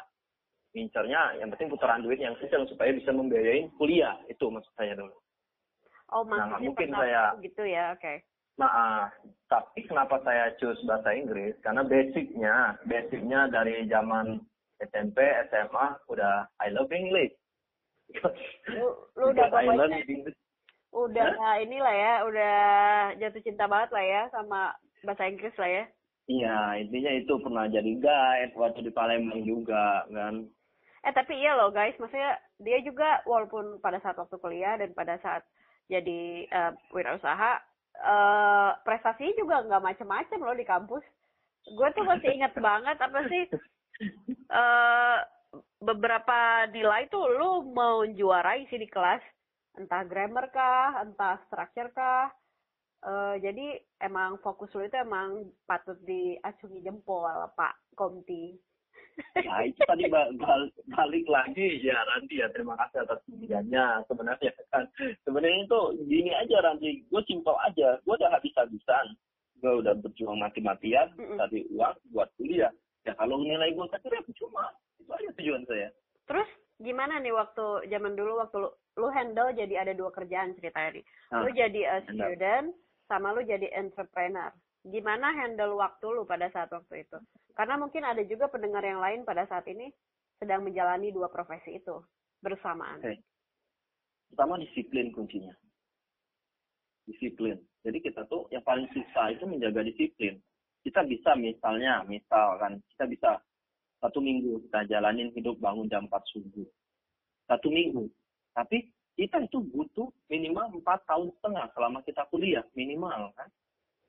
incernya 0.75 1.39
yang 1.39 1.47
penting 1.55 1.71
putaran 1.71 2.03
duit 2.03 2.19
yang 2.19 2.35
kecil 2.35 2.67
supaya 2.67 2.91
bisa 2.91 3.15
membiayai 3.15 3.71
kuliah 3.79 4.19
itu 4.27 4.43
maksud 4.51 4.73
saya 4.75 4.93
dulu. 4.99 5.15
Oh 6.11 6.27
nah, 6.27 6.59
mungkin 6.59 6.91
saya 6.91 7.31
gitu 7.39 7.63
ya 7.63 7.95
oke. 7.95 8.03
Okay. 8.03 8.17
Nah, 8.57 8.71
uh, 8.73 9.05
tapi 9.45 9.85
kenapa 9.85 10.17
saya 10.25 10.49
choose 10.57 10.81
bahasa 10.89 11.13
Inggris? 11.13 11.53
Karena 11.61 11.85
basicnya, 11.85 12.73
basicnya 12.89 13.45
dari 13.53 13.85
zaman 13.85 14.41
SMP, 14.81 15.21
SMA 15.53 15.87
udah 16.09 16.49
I 16.57 16.73
love 16.73 16.89
English 16.89 17.37
lu 18.71 18.87
lu 19.19 19.25
udah 19.35 19.45
pokoknya 19.51 19.99
udah 20.95 21.27
huh? 21.35 21.57
inilah 21.61 21.93
ya 21.93 22.13
udah 22.25 22.57
jatuh 23.19 23.41
cinta 23.43 23.67
banget 23.67 23.89
lah 23.93 24.05
ya 24.05 24.21
sama 24.31 24.73
bahasa 25.03 25.29
Inggris 25.29 25.53
lah 25.59 25.69
ya. 25.69 25.83
Iya 26.27 26.59
intinya 26.83 27.11
itu 27.15 27.33
pernah 27.39 27.65
jadi 27.71 27.91
guide 27.99 28.53
waktu 28.57 28.79
di 28.83 28.91
Palembang 28.91 29.43
juga 29.43 30.07
kan. 30.11 30.47
Eh 31.05 31.13
tapi 31.13 31.39
iya 31.39 31.55
loh 31.55 31.71
guys 31.71 31.95
maksudnya 31.99 32.39
dia 32.59 32.81
juga 32.83 33.21
walaupun 33.23 33.79
pada 33.79 34.01
saat 34.03 34.17
waktu 34.17 34.35
kuliah 34.39 34.75
dan 34.79 34.91
pada 34.91 35.19
saat 35.23 35.45
jadi 35.87 36.47
uh, 36.51 36.71
wirausaha 36.91 37.63
uh, 38.03 38.71
prestasinya 38.83 39.33
juga 39.39 39.55
nggak 39.63 39.85
macem-macem 39.93 40.39
loh 40.41 40.55
di 40.57 40.65
kampus. 40.67 41.03
Gue 41.67 41.87
tuh 41.95 42.03
masih 42.03 42.31
ingat 42.31 42.55
banget 42.67 42.97
apa 42.99 43.19
sih 43.31 43.43
uh, 44.51 45.17
beberapa 45.81 46.65
nilai 46.73 47.09
tuh 47.09 47.25
lu 47.37 47.69
mau 47.73 48.03
juarai 48.05 48.65
sih 48.69 48.79
di 48.81 48.89
kelas. 48.89 49.21
Entah 49.77 50.01
grammar 50.09 50.49
kah 50.49 51.05
entah 51.05 51.37
structure 51.45 51.93
kah. 51.93 52.33
Uh, 53.05 53.37
jadi 53.37 53.77
emang 54.01 54.41
fokus 54.41 54.73
lu 54.73 54.89
itu 54.89 54.97
emang 54.97 55.45
patut 55.69 56.01
diacungi 56.01 56.81
jempol 56.81 57.29
pak 57.53 57.77
Komti. 57.93 58.57
Nah 59.37 59.65
itu 59.65 59.81
tadi 59.85 60.09
ba- 60.09 60.33
bal- 60.33 60.73
balik 60.93 61.29
lagi. 61.29 61.77
Ya 61.81 61.93
Ranti 61.93 62.41
ya 62.41 62.49
terima 62.49 62.73
kasih 62.77 63.05
atas 63.05 63.21
pilihannya 63.29 64.01
sebenarnya 64.09 64.49
kan 64.73 64.89
sebenarnya 65.25 65.69
itu 65.69 65.81
gini 66.09 66.33
aja 66.33 66.57
Ranti 66.65 67.05
gue 67.05 67.21
simpel 67.29 67.53
aja. 67.61 68.01
Gue 68.01 68.17
udah 68.17 68.33
habis-habisan. 68.33 69.13
Gue 69.57 69.81
udah 69.81 69.97
berjuang 69.97 70.37
mati-matian 70.37 71.13
Mm-mm. 71.17 71.37
tadi 71.37 71.65
uang 71.73 71.97
buat 72.13 72.29
kuliah 72.37 72.69
ya 73.07 73.13
kalau 73.15 73.39
nilai 73.39 73.71
gue 73.71 73.87
kecil 73.95 74.11
ya 74.11 74.21
percuma 74.27 74.63
itu 74.99 75.11
aja 75.15 75.29
tujuan 75.39 75.63
saya 75.65 75.89
Terus 76.27 76.49
gimana 76.83 77.23
nih 77.23 77.31
waktu 77.31 77.87
zaman 77.87 78.19
dulu 78.19 78.43
waktu 78.43 78.57
lu, 78.59 78.69
lu 78.99 79.07
handle 79.15 79.55
jadi 79.55 79.87
ada 79.87 79.95
dua 79.95 80.11
kerjaan 80.11 80.51
ceritanya 80.59 80.99
nih. 80.99 81.05
Nah, 81.31 81.39
lu 81.39 81.49
jadi 81.55 81.81
a 81.87 81.97
student 82.03 82.75
sama 83.07 83.31
lu 83.31 83.47
jadi 83.47 83.71
entrepreneur. 83.71 84.51
Gimana 84.83 85.31
handle 85.31 85.79
waktu 85.79 86.03
lu 86.03 86.27
pada 86.27 86.51
saat 86.51 86.67
waktu 86.67 87.07
itu? 87.07 87.15
Karena 87.55 87.79
mungkin 87.79 88.03
ada 88.03 88.19
juga 88.27 88.51
pendengar 88.51 88.83
yang 88.83 88.99
lain 88.99 89.23
pada 89.23 89.47
saat 89.47 89.63
ini 89.71 89.87
sedang 90.43 90.67
menjalani 90.67 91.15
dua 91.15 91.31
profesi 91.31 91.79
itu 91.79 91.95
bersamaan. 92.43 92.99
Oke. 92.99 93.23
pertama 94.31 94.59
disiplin 94.59 95.09
kuncinya 95.15 95.55
disiplin 97.07 97.57
jadi 97.81 97.97
kita 98.03 98.27
tuh 98.27 98.51
yang 98.51 98.63
paling 98.67 98.85
susah 98.91 99.31
itu 99.31 99.47
menjaga 99.47 99.87
disiplin 99.87 100.43
kita 100.87 101.03
bisa 101.03 101.35
misalnya 101.35 101.99
misalkan 102.07 102.79
kita 102.95 103.03
bisa 103.11 103.31
satu 103.99 104.23
minggu 104.23 104.63
kita 104.63 104.87
jalanin 104.87 105.35
hidup 105.35 105.59
bangun 105.59 105.91
jam 105.91 106.07
4 106.07 106.15
subuh. 106.31 106.63
Satu 107.43 107.67
minggu. 107.67 108.07
Tapi 108.55 108.87
kita 109.19 109.43
itu 109.43 109.59
butuh 109.67 110.07
minimal 110.31 110.79
empat 110.79 111.03
tahun 111.03 111.27
setengah 111.35 111.67
selama 111.75 111.99
kita 112.07 112.23
kuliah 112.31 112.63
minimal 112.71 113.35
kan? 113.35 113.51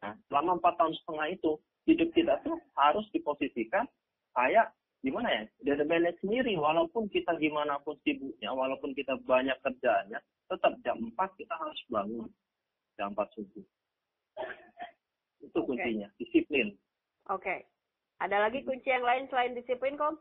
Nah 0.06 0.14
selama 0.30 0.62
empat 0.62 0.78
tahun 0.78 0.94
setengah 1.02 1.26
itu 1.34 1.50
hidup 1.90 2.08
kita 2.14 2.38
tuh 2.46 2.62
harus 2.78 3.10
diposisikan 3.10 3.82
kayak 4.38 4.70
gimana 5.02 5.34
ya 5.34 5.42
dari 5.66 5.82
manage 5.82 6.22
sendiri. 6.22 6.54
Walaupun 6.54 7.10
kita 7.10 7.34
gimana 7.42 7.82
pun 7.82 7.98
sibuknya 8.06 8.54
walaupun 8.54 8.94
kita 8.94 9.18
banyak 9.26 9.58
kerjaannya 9.66 10.22
tetap 10.46 10.78
jam 10.86 11.02
4 11.02 11.40
kita 11.42 11.54
harus 11.58 11.80
bangun 11.90 12.30
jam 12.94 13.10
4 13.18 13.34
subuh 13.34 13.66
itu 15.42 15.58
Oke. 15.58 15.66
kuncinya 15.74 16.08
disiplin 16.18 16.74
Oke. 17.28 17.68
Ada 18.18 18.48
lagi 18.48 18.64
kunci 18.64 18.88
yang 18.88 19.04
lain 19.04 19.28
selain 19.28 19.52
disiplin, 19.52 19.94
Kom? 19.94 20.16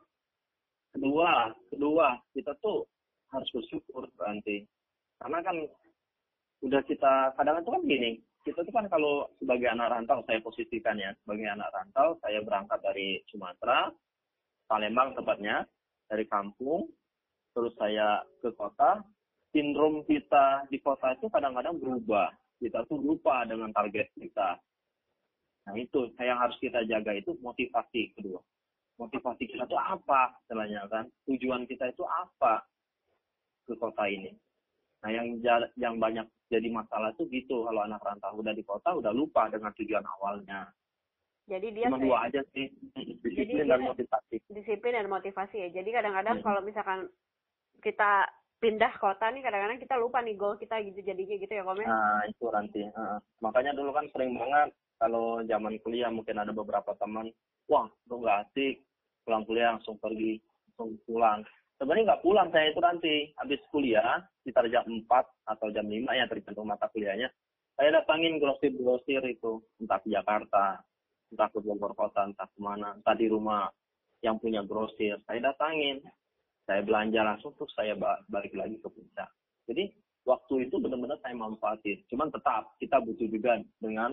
kedua 0.92 1.52
kedua 1.68 2.16
kita 2.32 2.56
tuh 2.64 2.88
harus 3.28 3.48
bersyukur 3.52 4.08
nanti 4.24 4.64
karena 5.20 5.38
kan 5.44 5.56
udah 6.64 6.82
kita 6.88 7.36
kadang 7.36 7.60
itu 7.60 7.70
kan 7.70 7.82
gini 7.84 8.10
kita 8.46 8.64
tuh 8.64 8.72
kan 8.72 8.88
kalau 8.88 9.28
sebagai 9.36 9.68
anak 9.68 9.92
rantau 9.92 10.24
saya 10.24 10.40
posisikan 10.40 10.96
ya 10.96 11.12
sebagai 11.22 11.46
anak 11.46 11.68
rantau 11.70 12.16
saya 12.24 12.40
berangkat 12.40 12.80
dari 12.80 13.20
Sumatera 13.28 13.92
Palembang 14.66 15.12
tepatnya 15.14 15.68
dari 16.08 16.24
kampung 16.26 16.88
terus 17.52 17.74
saya 17.76 18.24
ke 18.40 18.50
kota 18.56 19.04
sindrom 19.52 20.02
kita 20.08 20.66
di 20.72 20.80
kota 20.80 21.14
itu 21.14 21.28
kadang-kadang 21.28 21.76
berubah 21.76 22.32
kita 22.58 22.82
tuh 22.88 22.98
lupa 22.98 23.44
dengan 23.44 23.70
target 23.70 24.08
kita 24.16 24.56
nah 25.68 25.76
itu 25.76 26.08
yang 26.16 26.40
harus 26.40 26.56
kita 26.64 26.80
jaga 26.88 27.12
itu 27.12 27.36
motivasi 27.44 28.16
kedua 28.16 28.40
motivasi 28.96 29.44
kita 29.44 29.68
itu 29.68 29.76
apa 29.76 30.32
istilahnya 30.48 30.88
kan 30.88 31.04
tujuan 31.28 31.68
kita 31.68 31.92
itu 31.92 32.08
apa 32.08 32.64
ke 33.68 33.76
kota 33.76 34.08
ini 34.08 34.32
nah 35.04 35.12
yang 35.12 35.36
yang 35.76 36.00
banyak 36.00 36.24
jadi 36.48 36.72
masalah 36.72 37.12
tuh 37.20 37.28
gitu 37.28 37.68
kalau 37.68 37.84
anak 37.84 38.00
rantau 38.00 38.40
udah 38.40 38.56
di 38.56 38.64
kota 38.64 38.96
udah 38.96 39.12
lupa 39.12 39.52
dengan 39.52 39.70
tujuan 39.76 40.02
awalnya 40.16 40.72
Jadi 41.48 41.76
dia 41.76 41.92
cuma 41.92 42.00
dua 42.00 42.28
aja 42.32 42.40
sih 42.56 42.72
disiplin 43.24 43.68
dan 43.68 43.84
motivasi 43.84 44.36
disiplin 44.48 44.96
dan 44.96 45.08
motivasi 45.08 45.56
ya. 45.56 45.68
Jadi 45.72 45.88
kadang-kadang 45.92 46.40
Hmm. 46.40 46.44
kalau 46.44 46.60
misalkan 46.60 47.08
kita 47.80 48.28
pindah 48.58 48.92
kota 48.98 49.30
nih 49.30 49.40
kadang-kadang 49.40 49.78
kita 49.78 49.94
lupa 49.96 50.18
nih 50.20 50.34
goal 50.34 50.58
kita 50.58 50.82
gitu 50.82 50.98
jadinya 51.00 51.36
gitu 51.38 51.52
ya, 51.52 51.62
Kom 51.62 51.78
ya? 51.78 51.86
nah 51.86 52.20
itu 52.26 52.46
nanti 52.50 52.82
Heeh. 52.82 53.18
makanya 53.38 53.72
dulu 53.72 53.94
kan 53.94 54.04
sering 54.10 54.34
banget 54.34 54.74
kalau 54.98 55.40
zaman 55.46 55.78
kuliah 55.82 56.10
mungkin 56.10 56.38
ada 56.42 56.50
beberapa 56.50 56.92
teman 56.98 57.30
wah 57.70 57.86
lu 58.10 58.22
nggak 58.22 58.50
asik 58.50 58.82
pulang 59.22 59.46
kuliah 59.46 59.74
langsung 59.76 59.96
pergi 60.00 60.42
langsung 60.66 60.98
pulang. 61.06 61.40
Sebenarnya 61.78 62.04
nggak 62.10 62.22
pulang 62.26 62.48
saya 62.50 62.74
itu 62.74 62.80
nanti 62.82 63.14
habis 63.38 63.62
kuliah 63.70 64.18
sekitar 64.42 64.66
jam 64.66 64.82
4 64.82 65.06
atau 65.54 65.68
jam 65.70 65.86
5 65.86 65.94
ya 66.10 66.26
tergantung 66.26 66.66
mata 66.66 66.90
kuliahnya 66.90 67.30
saya 67.78 67.94
datangin 67.94 68.42
grosir-grosir 68.42 69.22
itu 69.30 69.62
entah 69.78 70.02
ke 70.02 70.10
Jakarta 70.10 70.82
entah 71.30 71.46
ke 71.54 71.62
Bogor 71.62 71.94
kota 71.94 72.26
entah 72.26 72.50
ke 72.50 72.58
mana 72.58 72.98
entah 72.98 73.14
di 73.14 73.30
rumah 73.30 73.70
yang 74.18 74.42
punya 74.42 74.66
grosir 74.66 75.22
saya 75.30 75.38
datangin 75.38 76.02
saya 76.66 76.82
belanja 76.82 77.22
langsung 77.22 77.54
terus 77.54 77.70
saya 77.78 77.94
ba- 77.94 78.18
balik 78.26 78.50
lagi 78.58 78.82
ke 78.82 78.90
puncak. 78.90 79.30
Jadi 79.70 79.94
waktu 80.26 80.68
itu 80.68 80.76
benar-benar 80.82 81.22
saya 81.22 81.38
manfaatin 81.38 82.02
cuman 82.10 82.28
tetap 82.34 82.74
kita 82.82 82.98
butuh 82.98 83.28
juga 83.30 83.62
dengan 83.78 84.10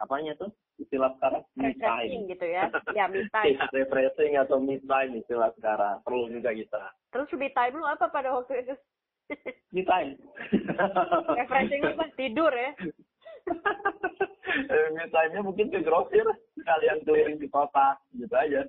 apanya 0.00 0.32
tuh 0.40 0.48
istilah 0.80 1.12
sekarang 1.20 1.44
me 1.54 1.70
Refreshing 1.76 2.24
time 2.24 2.32
gitu 2.32 2.46
ya. 2.48 2.64
Ya, 2.98 3.04
me 3.06 3.20
time. 3.28 3.52
Iya, 3.52 3.64
refreshing 3.70 4.32
atau 4.40 4.56
me 4.58 4.80
time 4.80 5.12
istilah 5.20 5.52
sekarang 5.60 6.00
perlu 6.02 6.32
juga 6.32 6.50
kita 6.56 6.82
Terus 7.12 7.28
me 7.36 7.48
time 7.52 7.76
lu 7.76 7.84
apa 7.84 8.08
pada 8.08 8.32
waktu 8.32 8.64
itu? 8.64 8.74
me 9.76 9.82
time 9.84 10.16
Refreshing 11.38 11.82
apa? 11.84 12.04
Tidur 12.16 12.52
ya? 12.52 12.72
me 14.90 15.04
time-nya 15.08 15.40
mungkin 15.40 15.72
ke 15.72 15.80
grosir 15.80 16.26
kalian 16.60 17.00
keliling 17.06 17.38
di 17.40 17.48
kota 17.48 17.96
gitu 18.14 18.34
aja 18.34 18.66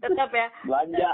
Tetap 0.00 0.30
ya. 0.30 0.48
belanja 0.64 1.10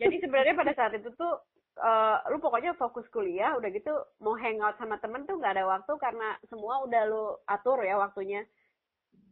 Jadi 0.00 0.16
sebenarnya 0.22 0.54
pada 0.56 0.72
saat 0.74 0.92
itu 0.96 1.12
tuh 1.14 1.38
eh, 1.78 2.16
lu 2.28 2.36
pokoknya 2.42 2.76
fokus 2.76 3.06
kuliah, 3.08 3.56
udah 3.56 3.68
gitu 3.72 3.92
mau 4.20 4.36
hangout 4.36 4.76
sama 4.76 5.00
temen 5.00 5.24
tuh 5.24 5.38
nggak 5.40 5.56
ada 5.56 5.64
waktu 5.68 5.92
karena 5.96 6.36
semua 6.48 6.84
udah 6.84 7.02
lu 7.08 7.24
atur 7.48 7.80
ya 7.84 7.96
waktunya. 7.96 8.44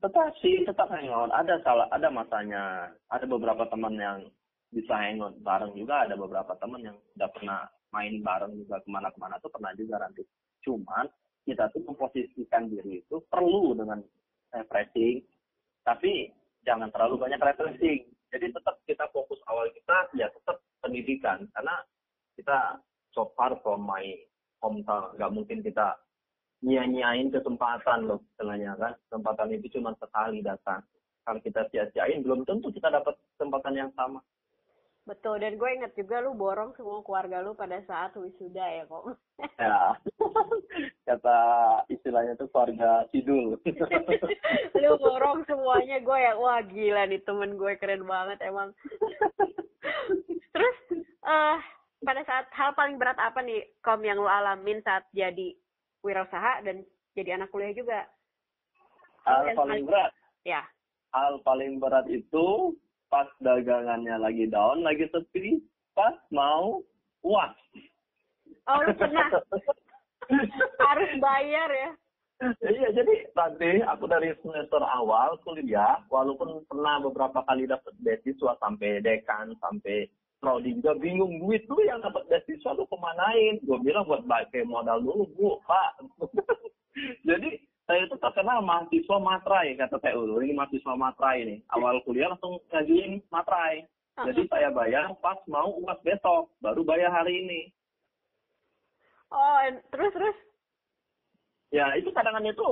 tetap 0.00 0.32
sih 0.40 0.64
tetap 0.64 0.88
hangout. 0.88 1.28
Ada 1.28 1.60
salah 1.60 1.84
ada 1.92 2.08
masanya. 2.08 2.88
Ada 3.12 3.28
beberapa 3.28 3.68
teman 3.68 4.00
yang 4.00 4.18
bisa 4.72 4.96
hangout 4.96 5.36
bareng 5.44 5.76
juga. 5.76 6.08
Ada 6.08 6.16
beberapa 6.16 6.56
teman 6.56 6.80
yang 6.80 6.96
udah 7.20 7.28
pernah 7.36 7.68
main 7.92 8.22
bareng 8.24 8.54
juga 8.64 8.80
ke 8.80 8.88
mana-kemana 8.88 9.36
tuh 9.42 9.50
pernah 9.52 9.74
juga 9.76 9.98
nanti 10.00 10.22
cuman 10.62 11.04
kita 11.44 11.66
tuh 11.74 11.82
memposisikan 11.84 12.70
diri 12.70 13.02
itu 13.04 13.20
perlu 13.28 13.76
dengan 13.76 14.00
refreshing. 14.54 15.20
Tapi 15.84 16.32
jangan 16.64 16.88
terlalu 16.92 17.28
banyak 17.28 17.40
refreshing. 17.40 18.08
Jadi 18.30 18.46
tetap 18.54 18.78
kita 18.86 19.04
fokus 19.10 19.40
awal 19.50 19.66
kita 19.74 19.96
ya 20.14 20.30
tetap 20.30 20.62
pendidikan. 20.80 21.44
Karena 21.52 21.76
kita 22.40 22.80
so 23.12 23.28
far 23.36 23.52
from 23.60 23.84
my 23.84 24.02
hometown. 24.64 25.12
Nggak 25.20 25.32
mungkin 25.36 25.58
kita 25.60 26.00
nyia-nyiain 26.64 27.28
kesempatan 27.28 28.08
loh 28.08 28.24
istilahnya 28.32 28.72
kan? 28.80 28.96
Kesempatan 29.08 29.52
itu 29.52 29.76
cuma 29.76 29.92
sekali 30.00 30.40
datang. 30.40 30.80
Kalau 31.28 31.40
kita 31.44 31.68
sia-siain 31.68 32.24
belum 32.24 32.48
tentu 32.48 32.72
kita 32.72 32.88
dapat 32.88 33.14
kesempatan 33.36 33.76
yang 33.76 33.92
sama. 33.92 34.24
Betul, 35.08 35.40
dan 35.40 35.56
gue 35.56 35.70
inget 35.74 35.92
juga 35.96 36.20
lu 36.20 36.36
borong 36.36 36.76
semua 36.76 37.00
keluarga 37.02 37.40
lu 37.40 37.56
pada 37.56 37.80
saat 37.88 38.12
wisuda 38.14 38.62
ya 38.62 38.84
kok. 38.84 39.16
ya. 39.58 39.96
Kata 41.08 41.38
istilahnya 41.88 42.36
tuh 42.36 42.46
keluarga 42.52 43.08
sidul 43.10 43.58
lu 44.84 44.92
borong 45.00 45.42
semuanya, 45.48 45.98
gue 45.98 46.18
yang 46.20 46.38
wah 46.38 46.60
gila 46.62 47.08
nih 47.08 47.20
temen 47.24 47.56
gue 47.56 47.72
keren 47.80 48.04
banget 48.04 48.38
emang. 48.44 48.70
Terus 50.54 50.78
eh 51.26 51.58
pada 52.10 52.26
saat 52.26 52.50
hal 52.58 52.74
paling 52.74 52.98
berat 52.98 53.14
apa 53.22 53.38
nih 53.38 53.62
kom 53.86 54.02
yang 54.02 54.18
lu 54.18 54.26
alamin 54.26 54.82
saat 54.82 55.06
jadi 55.14 55.54
wirausaha 56.02 56.58
dan 56.66 56.82
jadi 57.14 57.38
anak 57.38 57.54
kuliah 57.54 57.70
juga? 57.70 58.02
hal 59.22 59.54
paling 59.54 59.86
berat 59.86 60.10
Ya, 60.42 60.66
hal 61.14 61.38
paling 61.46 61.78
berat 61.78 62.10
itu 62.10 62.74
pas 63.14 63.30
dagangannya 63.38 64.18
lagi 64.18 64.50
down 64.50 64.82
lagi 64.82 65.06
sepi 65.14 65.62
pas 65.94 66.18
mau 66.34 66.82
uas 67.22 67.54
oh 68.66 68.78
lu 68.82 68.90
pernah 68.98 69.30
harus 70.90 71.10
bayar 71.22 71.70
ya? 71.70 71.90
Iya, 72.64 72.88
jadi 72.96 73.14
nanti 73.36 73.84
aku 73.84 74.08
dari 74.08 74.32
semester 74.40 74.80
awal 74.80 75.36
kuliah, 75.44 76.00
walaupun 76.08 76.64
pernah 76.64 76.96
beberapa 77.04 77.44
kali 77.44 77.68
dapat 77.68 77.92
beasiswa 78.00 78.56
sampai 78.56 79.04
dekan, 79.04 79.52
sampai 79.60 80.08
prodi 80.40 80.74
juga 80.80 80.96
bingung 80.96 81.38
duit 81.44 81.68
tuh 81.68 81.78
yang 81.84 82.00
dapat 82.00 82.24
beasiswa 82.26 82.72
lu 82.72 82.88
kemanain? 82.88 83.60
Gue 83.62 83.78
bilang 83.84 84.08
buat 84.08 84.24
pakai 84.24 84.64
modal 84.64 85.04
dulu, 85.04 85.28
bu, 85.36 85.60
pak. 85.68 86.00
jadi 87.28 87.60
saya 87.84 88.08
itu 88.08 88.16
terkenal 88.16 88.64
mahasiswa 88.64 89.18
matrai 89.20 89.76
kata 89.76 90.00
TU. 90.00 90.40
Ini 90.40 90.56
mahasiswa 90.56 90.94
matrai 90.96 91.44
nih. 91.44 91.58
Awal 91.76 92.00
kuliah 92.08 92.32
langsung 92.32 92.58
ngajuin 92.72 93.20
matrai. 93.28 93.84
Jadi 94.20 94.42
saya 94.52 94.68
bayar 94.74 95.12
pas 95.24 95.38
mau 95.48 95.76
uas 95.80 95.96
besok, 96.04 96.52
baru 96.60 96.84
bayar 96.84 97.12
hari 97.12 97.40
ini. 97.40 97.60
Oh, 99.30 99.62
terus 99.94 100.10
terus 100.12 100.36
ya 101.70 101.94
itu 101.94 102.10
kadang-kadang 102.10 102.50
itu 102.50 102.70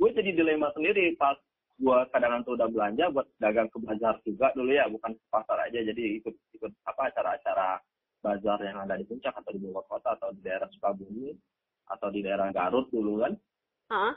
gue 0.00 0.10
jadi 0.16 0.30
dilema 0.32 0.72
sendiri 0.72 1.12
pas 1.20 1.36
gua 1.80 2.06
kadang 2.14 2.46
tuh 2.46 2.54
udah 2.54 2.68
belanja 2.70 3.10
buat 3.10 3.26
dagang 3.42 3.68
ke 3.70 3.78
bazar 3.82 4.18
juga 4.22 4.54
dulu 4.54 4.70
ya 4.70 4.86
bukan 4.86 5.14
ke 5.14 5.24
pasar 5.30 5.58
aja. 5.64 5.80
Jadi 5.82 6.22
ikut 6.22 6.34
ikut 6.54 6.72
apa 6.86 7.10
acara-acara 7.10 7.82
bazar 8.24 8.58
yang 8.64 8.80
ada 8.80 8.96
di 8.96 9.04
puncak 9.04 9.34
atau 9.36 9.50
di 9.52 9.60
Bogor 9.60 9.84
kota 9.90 10.16
atau 10.16 10.32
di 10.32 10.40
daerah 10.40 10.70
Sukabumi 10.72 11.34
atau 11.90 12.08
di 12.08 12.20
daerah 12.24 12.48
Garut 12.54 12.88
dulu 12.88 13.20
kan. 13.20 13.32
Hah? 13.92 14.14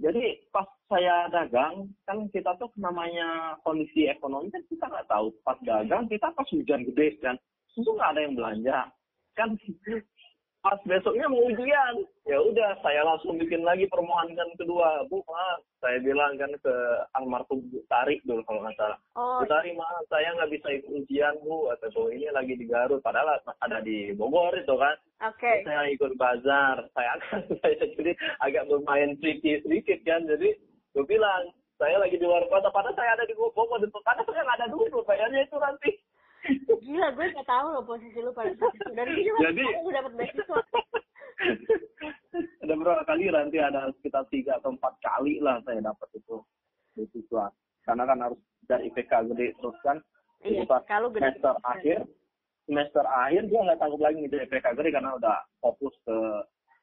jadi 0.00 0.48
pas 0.48 0.64
saya 0.88 1.28
dagang 1.28 1.92
kan 2.08 2.24
kita 2.32 2.56
tuh 2.56 2.72
namanya 2.80 3.60
kondisi 3.60 4.08
ekonomi 4.08 4.48
kan 4.48 4.64
kita 4.64 4.88
nggak 4.88 5.08
tahu. 5.12 5.28
Pas 5.44 5.60
dagang 5.60 6.08
kita 6.08 6.32
pas 6.32 6.48
hujan 6.48 6.88
gede 6.88 7.20
kan 7.20 7.36
itu 7.76 7.84
nggak 7.84 8.10
ada 8.16 8.20
yang 8.24 8.34
belanja. 8.34 8.78
Kan 9.36 9.60
pas 10.60 10.76
besoknya 10.84 11.26
mau 11.26 11.40
ujian. 11.48 11.94
Ya 12.28 12.36
udah 12.36 12.76
saya 12.84 13.00
langsung 13.04 13.40
bikin 13.40 13.64
lagi 13.64 13.88
permohonan 13.88 14.52
kedua. 14.60 15.08
Bu 15.08 15.24
maaf. 15.24 15.64
Saya 15.80 15.96
bilang 16.04 16.36
kan 16.36 16.52
ke 16.60 16.74
almarhum 17.16 17.64
Bu 17.72 17.80
Tari 17.88 18.20
dulu 18.28 18.44
kalau 18.44 18.60
nggak 18.64 18.76
salah. 18.76 18.98
Oh, 19.16 19.40
Bu 19.40 19.48
Tari 19.48 19.72
maaf 19.72 20.04
saya 20.12 20.36
nggak 20.36 20.52
bisa 20.52 20.68
ikut 20.76 20.90
ujian 21.00 21.34
bu. 21.40 21.72
Atau 21.72 21.88
bu 21.96 22.02
ini 22.12 22.28
lagi 22.28 22.54
di 22.60 22.68
Garut. 22.68 23.00
Padahal 23.00 23.40
ada 23.40 23.78
di 23.80 24.12
Bogor 24.12 24.52
itu 24.52 24.76
kan. 24.76 24.96
Oke. 25.24 25.64
saya 25.64 25.88
ikut 25.88 26.12
bazar. 26.20 26.84
Saya 26.92 27.10
akan 27.16 27.40
saya 27.64 27.74
jadi 27.96 28.12
agak 28.44 28.68
bermain 28.68 29.16
tricky 29.24 29.64
sedikit 29.64 30.04
kan. 30.04 30.28
Jadi 30.28 30.60
gue 30.92 31.04
bilang 31.08 31.48
saya 31.80 31.96
lagi 31.96 32.20
di 32.20 32.28
luar 32.28 32.44
kota. 32.52 32.68
Padahal 32.68 32.92
saya 33.00 33.16
ada 33.16 33.24
di 33.24 33.32
Bogor 33.32 33.80
itu 33.80 34.00
karena 34.04 34.22
saya 34.28 34.44
nggak 34.44 34.58
ada 34.60 34.68
dulu 34.68 35.00
bayarnya 35.08 35.40
itu 35.48 35.56
nanti 35.56 35.90
Gila, 36.80 37.08
gue 37.12 37.26
gak 37.32 37.46
tahu 37.46 37.66
loh 37.70 37.84
posisi 37.84 38.18
lu 38.18 38.32
pada 38.32 38.50
saat 38.52 38.72
itu. 38.72 38.90
Dan 38.92 39.06
ini 39.08 39.22
juga 39.24 39.38
Jadi- 39.46 39.64
gue 39.76 39.92
dapet 39.92 40.12
beasiswa. 40.14 40.58
ada 42.60 42.74
berapa 42.74 43.02
kali 43.04 43.28
nanti 43.28 43.56
ada 43.58 43.88
sekitar 43.94 44.28
tiga 44.28 44.56
atau 44.56 44.70
empat 44.70 44.92
kali 45.00 45.40
lah 45.40 45.56
saya 45.64 45.80
dapat 45.80 46.08
itu 46.14 46.36
beasiswa 46.92 47.48
karena 47.82 48.04
kan 48.04 48.18
harus 48.20 48.38
dari 48.62 48.88
IPK 48.88 49.12
gede 49.26 49.56
terus 49.56 49.78
kan 49.80 49.98
Iya, 50.40 50.64
kalau 50.86 51.08
gede. 51.08 51.32
semester 51.32 51.54
akhir 51.62 51.98
semester 52.64 53.04
akhir 53.04 53.42
gua 53.46 53.60
nggak 53.66 53.78
sanggup 53.78 54.00
lagi 54.00 54.16
ngejar 54.18 54.44
IPK 54.46 54.66
gede 54.74 54.90
karena 54.90 55.10
udah 55.16 55.36
fokus 55.58 55.94
ke 56.02 56.16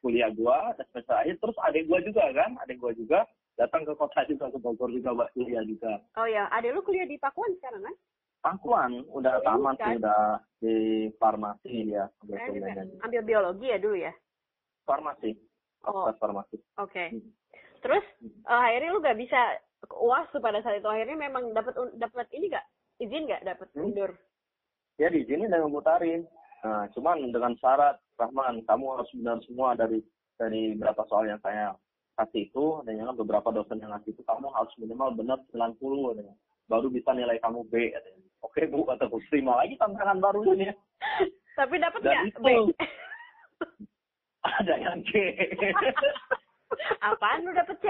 kuliah 0.00 0.30
gua 0.32 0.74
dan 0.74 0.86
semester 0.90 1.16
akhir 1.16 1.34
terus 1.38 1.56
adik 1.62 1.86
gua 1.86 1.98
juga 2.02 2.24
kan 2.32 2.50
adik 2.60 2.76
gua 2.76 2.92
juga 2.92 3.18
datang 3.54 3.82
ke 3.82 3.94
kota 3.94 4.20
juga 4.24 4.46
ke 4.48 4.58
Bogor 4.58 4.90
juga 4.90 5.10
buat 5.12 5.30
kuliah 5.32 5.62
juga 5.62 6.02
Oh 6.14 6.26
ya, 6.26 6.46
ada 6.48 6.66
lu 6.68 6.78
kuliah 6.80 7.02
di 7.04 7.14
Pakuan 7.16 7.50
sekarang 7.54 7.82
kan? 7.82 7.94
Pangkuan 8.38 9.02
udah 9.10 9.38
Oh, 9.38 9.44
tamat 9.44 9.76
kan? 9.76 9.98
udah 9.98 10.22
di 10.58 10.74
farmasi 11.16 11.90
ya 11.90 12.06
kuliahnya. 12.22 12.86
Ambil 13.02 13.22
biologi 13.22 13.66
ya 13.66 13.78
dulu 13.78 13.96
ya? 13.98 14.12
farmasi 14.82 15.36
Oh. 15.84 16.08
farmasi 16.16 16.56
Oke. 16.76 17.12
Terus 17.78 18.04
eh, 18.22 18.32
akhirnya 18.48 18.90
lu 18.90 18.98
gak 18.98 19.14
bisa 19.16 19.38
ke 19.78 19.94
UAS 19.94 20.26
tuh 20.30 20.40
pada 20.40 20.58
saat 20.58 20.78
itu 20.78 20.88
akhirnya 20.88 21.14
memang 21.14 21.52
dapat 21.52 21.70
dapat 21.94 22.26
ini 22.32 22.48
gak 22.48 22.66
izin 22.98 23.26
gak 23.26 23.44
dapat 23.44 23.68
Hmm. 23.72 23.86
undur? 23.86 24.10
ya 24.96 25.06
di 25.06 25.22
sini 25.22 25.46
dengan 25.46 25.70
mutarin 25.70 26.26
nah 26.58 26.90
cuman 26.90 27.30
dengan 27.30 27.54
syarat 27.54 28.02
Rahman 28.18 28.66
kamu 28.66 28.98
harus 28.98 29.06
benar 29.14 29.38
semua 29.46 29.78
dari 29.78 30.02
dari 30.34 30.74
berapa 30.74 31.06
soal 31.06 31.22
yang 31.24 31.38
saya 31.38 31.70
kasih 32.18 32.50
itu 32.50 32.82
dan 32.82 32.98
yang 32.98 33.14
beberapa 33.14 33.54
dosen 33.54 33.78
yang 33.78 33.94
ngasih 33.94 34.10
itu 34.10 34.26
kamu 34.26 34.50
harus 34.50 34.74
minimal 34.74 35.14
benar 35.14 35.38
90 35.48 35.78
katanya. 36.10 36.34
Baru 36.68 36.86
bisa 36.86 37.10
nilai 37.10 37.38
kamu 37.38 37.62
B 37.66 37.88
katanya. 37.88 38.20
oke 38.40 38.60
bu 38.68 38.84
kata 38.84 39.06
bu 39.06 39.18
terima 39.26 39.56
lagi 39.56 39.74
tantangan 39.74 40.18
baru 40.18 40.52
ini 40.52 40.68
Tapi 41.52 41.74
dapat 41.76 41.98
nggak? 41.98 42.38
B? 42.38 42.46
ada 44.54 44.74
yang 44.76 45.02
C 45.02 45.10
Apaan 47.02 47.42
lu 47.42 47.50
dapet 47.50 47.74
C? 47.78 47.84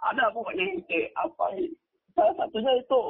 ada 0.00 0.30
pokoknya 0.30 0.64
yang 0.64 0.80
C 0.84 1.08
apa 1.14 1.44
ini? 1.52 1.72
salah 2.14 2.32
satunya 2.36 2.70
itu 2.76 3.00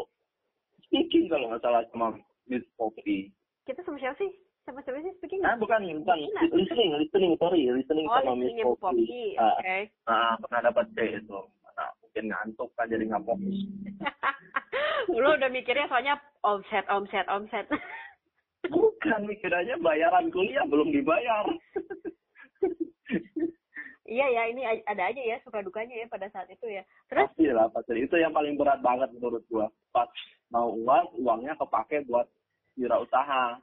speaking 0.83 1.29
kalau 1.29 1.49
nggak 1.49 1.61
salah 1.61 1.83
sama 1.89 2.15
Miss 2.45 2.65
Poppy 2.75 3.31
Kita 3.63 3.83
sama 3.83 3.97
siapa 3.97 4.17
sih? 4.17 4.31
Sama 4.65 4.81
siapa 4.81 4.99
sih 4.99 5.13
speaking? 5.17 5.41
Ah, 5.41 5.55
bukan, 5.55 5.81
bukan. 5.99 6.19
Listening, 6.51 6.95
listening, 6.95 7.37
sorry. 7.37 7.69
Listening 7.69 8.05
Oh, 8.05 8.17
sama 8.17 8.35
Miss 8.35 8.53
listening 8.53 8.67
Poppy. 8.67 8.81
Poppy. 8.81 9.37
Ah, 9.37 9.55
Oke. 9.55 9.77
ah, 10.07 10.33
pernah 10.39 10.61
dapat 10.63 10.85
C 10.93 10.97
itu. 11.15 11.39
Mungkin 12.09 12.33
ngantuk 12.33 12.73
kan 12.73 12.89
jadi 12.89 13.05
nggak 13.05 13.25
fokus. 13.29 13.69
lu 15.13 15.29
udah 15.29 15.53
mikirnya 15.53 15.85
soalnya 15.93 16.17
omset, 16.41 16.89
omset, 16.89 17.29
omset. 17.29 17.69
Bukan, 18.73 19.29
mikirnya 19.29 19.77
bayaran 19.85 20.33
kuliah 20.33 20.65
belum 20.65 20.89
dibayar. 20.89 21.45
iya 24.09 24.25
ya, 24.25 24.43
ini 24.49 24.65
ada 24.89 25.05
aja 25.05 25.21
ya 25.21 25.37
suka 25.45 25.61
dukanya 25.61 26.01
ya 26.01 26.09
pada 26.09 26.33
saat 26.33 26.49
itu 26.49 26.65
ya. 26.65 26.81
Terus 27.13 27.29
Pasti 27.29 27.53
lah, 27.53 27.69
pasti. 27.69 27.93
Itu 28.01 28.17
yang 28.17 28.33
paling 28.33 28.57
berat 28.57 28.81
banget 28.81 29.13
menurut 29.13 29.45
gua. 29.53 29.69
Pas 29.93 30.09
mau 30.49 30.73
uang, 30.73 31.13
uangnya 31.21 31.61
kepake 31.61 32.09
buat 32.09 32.25
wirausaha. 32.81 33.61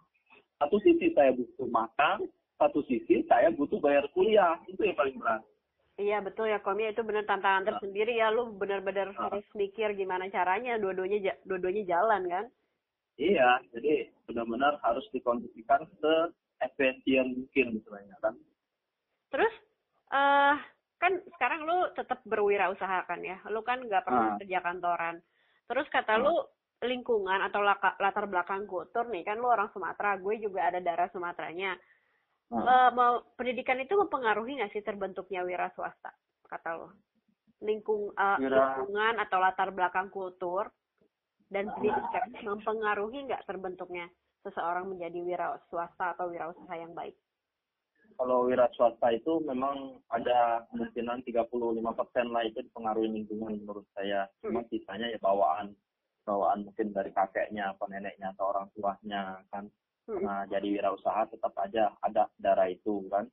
Satu 0.62 0.78
sisi 0.86 1.10
saya 1.18 1.34
butuh 1.34 1.66
makan, 1.66 2.30
satu 2.62 2.86
sisi 2.86 3.26
saya 3.26 3.50
butuh 3.50 3.82
bayar 3.82 4.06
kuliah. 4.14 4.62
Itu 4.70 4.86
yang 4.86 4.94
paling 4.94 5.18
berat. 5.18 5.42
Iya 5.96 6.20
betul 6.20 6.52
ya 6.52 6.60
Komi 6.60 6.92
itu 6.92 7.08
benar 7.08 7.24
tantangan 7.24 7.64
tersendiri 7.64 8.20
ya 8.20 8.28
lu 8.28 8.52
benar-benar 8.52 9.16
Ah. 9.16 9.32
harus 9.32 9.48
mikir 9.56 9.96
gimana 9.96 10.28
caranya 10.28 10.76
dua-duanya 10.76 11.40
dua-duanya 11.48 11.88
jalan 11.88 12.28
kan. 12.28 12.46
Iya, 13.16 13.64
jadi 13.72 14.12
benar-benar 14.28 14.76
harus 14.84 15.08
dikondisikan 15.16 15.88
se-efisien 16.04 17.32
mungkin 17.32 17.80
misalnya 17.80 18.12
kan. 18.20 18.36
Terus 19.32 19.54
eh 20.12 20.56
kan 21.00 21.14
sekarang 21.40 21.64
lu 21.64 21.78
tetap 21.96 22.20
berwirausaha 22.28 23.08
kan 23.08 23.24
ya. 23.24 23.40
Lu 23.48 23.64
kan 23.64 23.80
nggak 23.80 24.04
pernah 24.04 24.36
Ah. 24.36 24.38
kerja 24.44 24.60
kantoran. 24.60 25.24
Terus 25.72 25.88
kata 25.88 26.20
Ah. 26.20 26.24
lu 26.28 26.36
lingkungan 26.84 27.40
atau 27.40 27.64
laka- 27.64 27.96
latar 28.04 28.28
belakang 28.28 28.68
kultur 28.68 29.08
nih 29.08 29.24
kan 29.24 29.40
lu 29.40 29.48
orang 29.48 29.72
Sumatera, 29.72 30.20
gue 30.20 30.44
juga 30.44 30.68
ada 30.68 30.84
darah 30.84 31.08
Sumateranya. 31.08 31.80
Mau 32.52 33.14
pendidikan 33.34 33.82
itu 33.82 33.98
mempengaruhi 33.98 34.62
nggak 34.62 34.72
sih 34.74 34.86
terbentuknya 34.86 35.42
wira 35.42 35.74
swasta 35.74 36.14
kata 36.46 36.78
lo? 36.78 36.90
Lingkung 37.66 38.14
eh, 38.14 38.38
Wira- 38.38 38.78
lingkungan 38.78 39.18
atau 39.18 39.38
latar 39.42 39.74
belakang 39.74 40.14
kultur 40.14 40.70
dan 41.50 41.72
pendidikan 41.74 42.30
mempengaruhi 42.46 43.26
nggak 43.26 43.46
terbentuknya 43.50 44.06
seseorang 44.46 44.86
menjadi 44.86 45.20
wira 45.26 45.48
swasta 45.74 46.14
atau 46.14 46.30
wirausaha 46.30 46.74
yang 46.78 46.94
baik? 46.94 47.18
kalau 48.16 48.48
wira 48.48 48.72
swasta 48.72 49.12
itu 49.12 49.44
memang 49.44 50.00
ada 50.08 50.64
kemungkinan 50.72 51.28
35% 51.28 52.32
lah 52.32 52.44
itu 52.48 52.64
dipengaruhi 52.64 53.12
lingkungan 53.12 53.60
menurut 53.60 53.84
saya. 53.92 54.32
Cuma 54.40 54.64
sisanya 54.72 55.12
ya 55.12 55.20
bawaan 55.20 55.76
bawaan 56.26 56.66
mungkin 56.66 56.90
dari 56.96 57.12
kakeknya, 57.14 57.76
apa 57.76 57.86
neneknya 57.86 58.34
atau 58.34 58.50
orang 58.50 58.72
tuanya 58.74 59.44
kan. 59.54 59.70
Nah, 60.06 60.46
jadi 60.46 60.78
wirausaha 60.78 61.26
tetap 61.34 61.54
aja 61.58 61.90
ada 62.06 62.30
darah 62.38 62.70
itu 62.70 63.10
kan. 63.10 63.26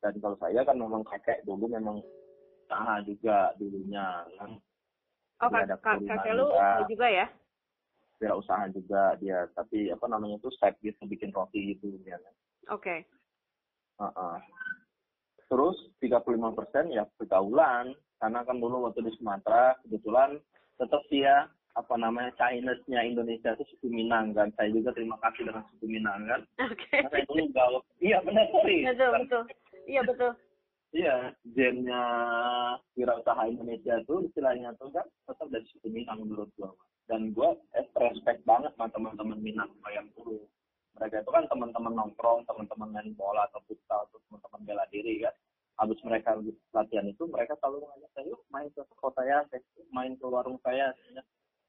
Dan 0.00 0.16
kalau 0.20 0.36
saya 0.40 0.64
kan 0.64 0.76
memang 0.80 1.04
kakek 1.04 1.44
dulu 1.44 1.68
memang 1.68 2.00
usaha 2.64 3.00
juga 3.04 3.52
dulunya 3.60 4.24
kan. 4.40 4.50
Oh, 5.44 5.48
kak, 5.52 5.84
kakek 5.84 6.32
lu 6.32 6.48
juga. 6.48 6.88
juga 6.88 7.06
ya? 7.12 7.26
Wirausaha 8.22 8.72
juga 8.72 9.20
dia, 9.20 9.44
tapi 9.52 9.92
apa 9.92 10.06
namanya 10.08 10.40
itu 10.40 10.48
side 10.56 10.80
gitu 10.80 11.04
bikin 11.04 11.28
roti 11.36 11.76
gitu 11.76 11.92
ya 12.08 12.16
kan. 12.16 12.34
Oke. 12.72 13.04
Heeh. 14.00 14.36
Terus 15.44 15.76
35% 16.00 16.88
ya 16.88 17.04
pergaulan 17.20 17.92
karena 18.16 18.40
kan 18.48 18.56
dulu 18.56 18.88
waktu 18.88 19.04
di 19.04 19.12
Sumatera 19.20 19.76
kebetulan 19.84 20.40
tetap 20.80 21.04
ya 21.12 21.52
apa 21.74 21.94
namanya 21.98 22.30
Chinese-nya 22.38 23.02
Indonesia 23.02 23.50
itu 23.58 23.66
suku 23.74 23.90
Minang 23.90 24.30
kan. 24.30 24.50
Saya 24.54 24.70
juga 24.70 24.94
terima 24.94 25.18
kasih 25.18 25.50
dengan 25.50 25.66
suku 25.74 25.86
Minang 25.90 26.22
kan. 26.30 26.40
Oke. 26.70 26.86
Karena 26.90 27.10
saya 27.10 27.24
dulu 27.26 27.44
gaul. 27.50 27.82
Iya 27.98 28.18
benar 28.22 28.46
sorry. 28.54 28.78
Betul, 28.86 29.10
betul. 29.18 29.42
Iya, 29.84 30.00
betul. 30.06 30.32
Iya, 30.94 31.16
gennya 31.58 32.02
wirausaha 32.94 33.42
Indonesia 33.50 33.98
itu 33.98 34.14
istilahnya 34.30 34.70
tuh 34.78 34.94
kan 34.94 35.06
tetap 35.26 35.46
dari 35.50 35.66
suku 35.74 35.90
Minang 35.90 36.22
menurut 36.22 36.46
gua. 36.54 36.70
Dan 37.10 37.34
gua 37.34 37.58
eh, 37.74 37.86
respect 37.98 38.46
banget 38.46 38.70
sama 38.78 38.94
teman-teman 38.94 39.42
Minang 39.42 39.74
yang 39.90 40.06
dulu. 40.14 40.46
Mereka 40.94 41.26
itu 41.26 41.30
kan 41.34 41.50
teman-teman 41.50 41.90
nongkrong, 41.98 42.46
teman-teman 42.46 42.94
main 42.94 43.10
bola 43.18 43.50
atau 43.50 43.58
futsal, 43.66 44.06
atau 44.06 44.22
teman-teman 44.30 44.62
bela 44.62 44.86
diri 44.94 45.26
kan. 45.26 45.34
Habis 45.74 45.98
mereka 46.06 46.38
latihan 46.70 47.10
itu, 47.10 47.26
mereka 47.26 47.58
selalu 47.58 47.82
mengajak 47.82 48.10
saya, 48.14 48.30
yuk 48.30 48.40
main 48.54 48.70
ke 48.70 48.82
kota 48.94 49.26
saya, 49.26 49.42
main 49.90 50.14
ke 50.14 50.22
warung 50.22 50.62
saya. 50.62 50.94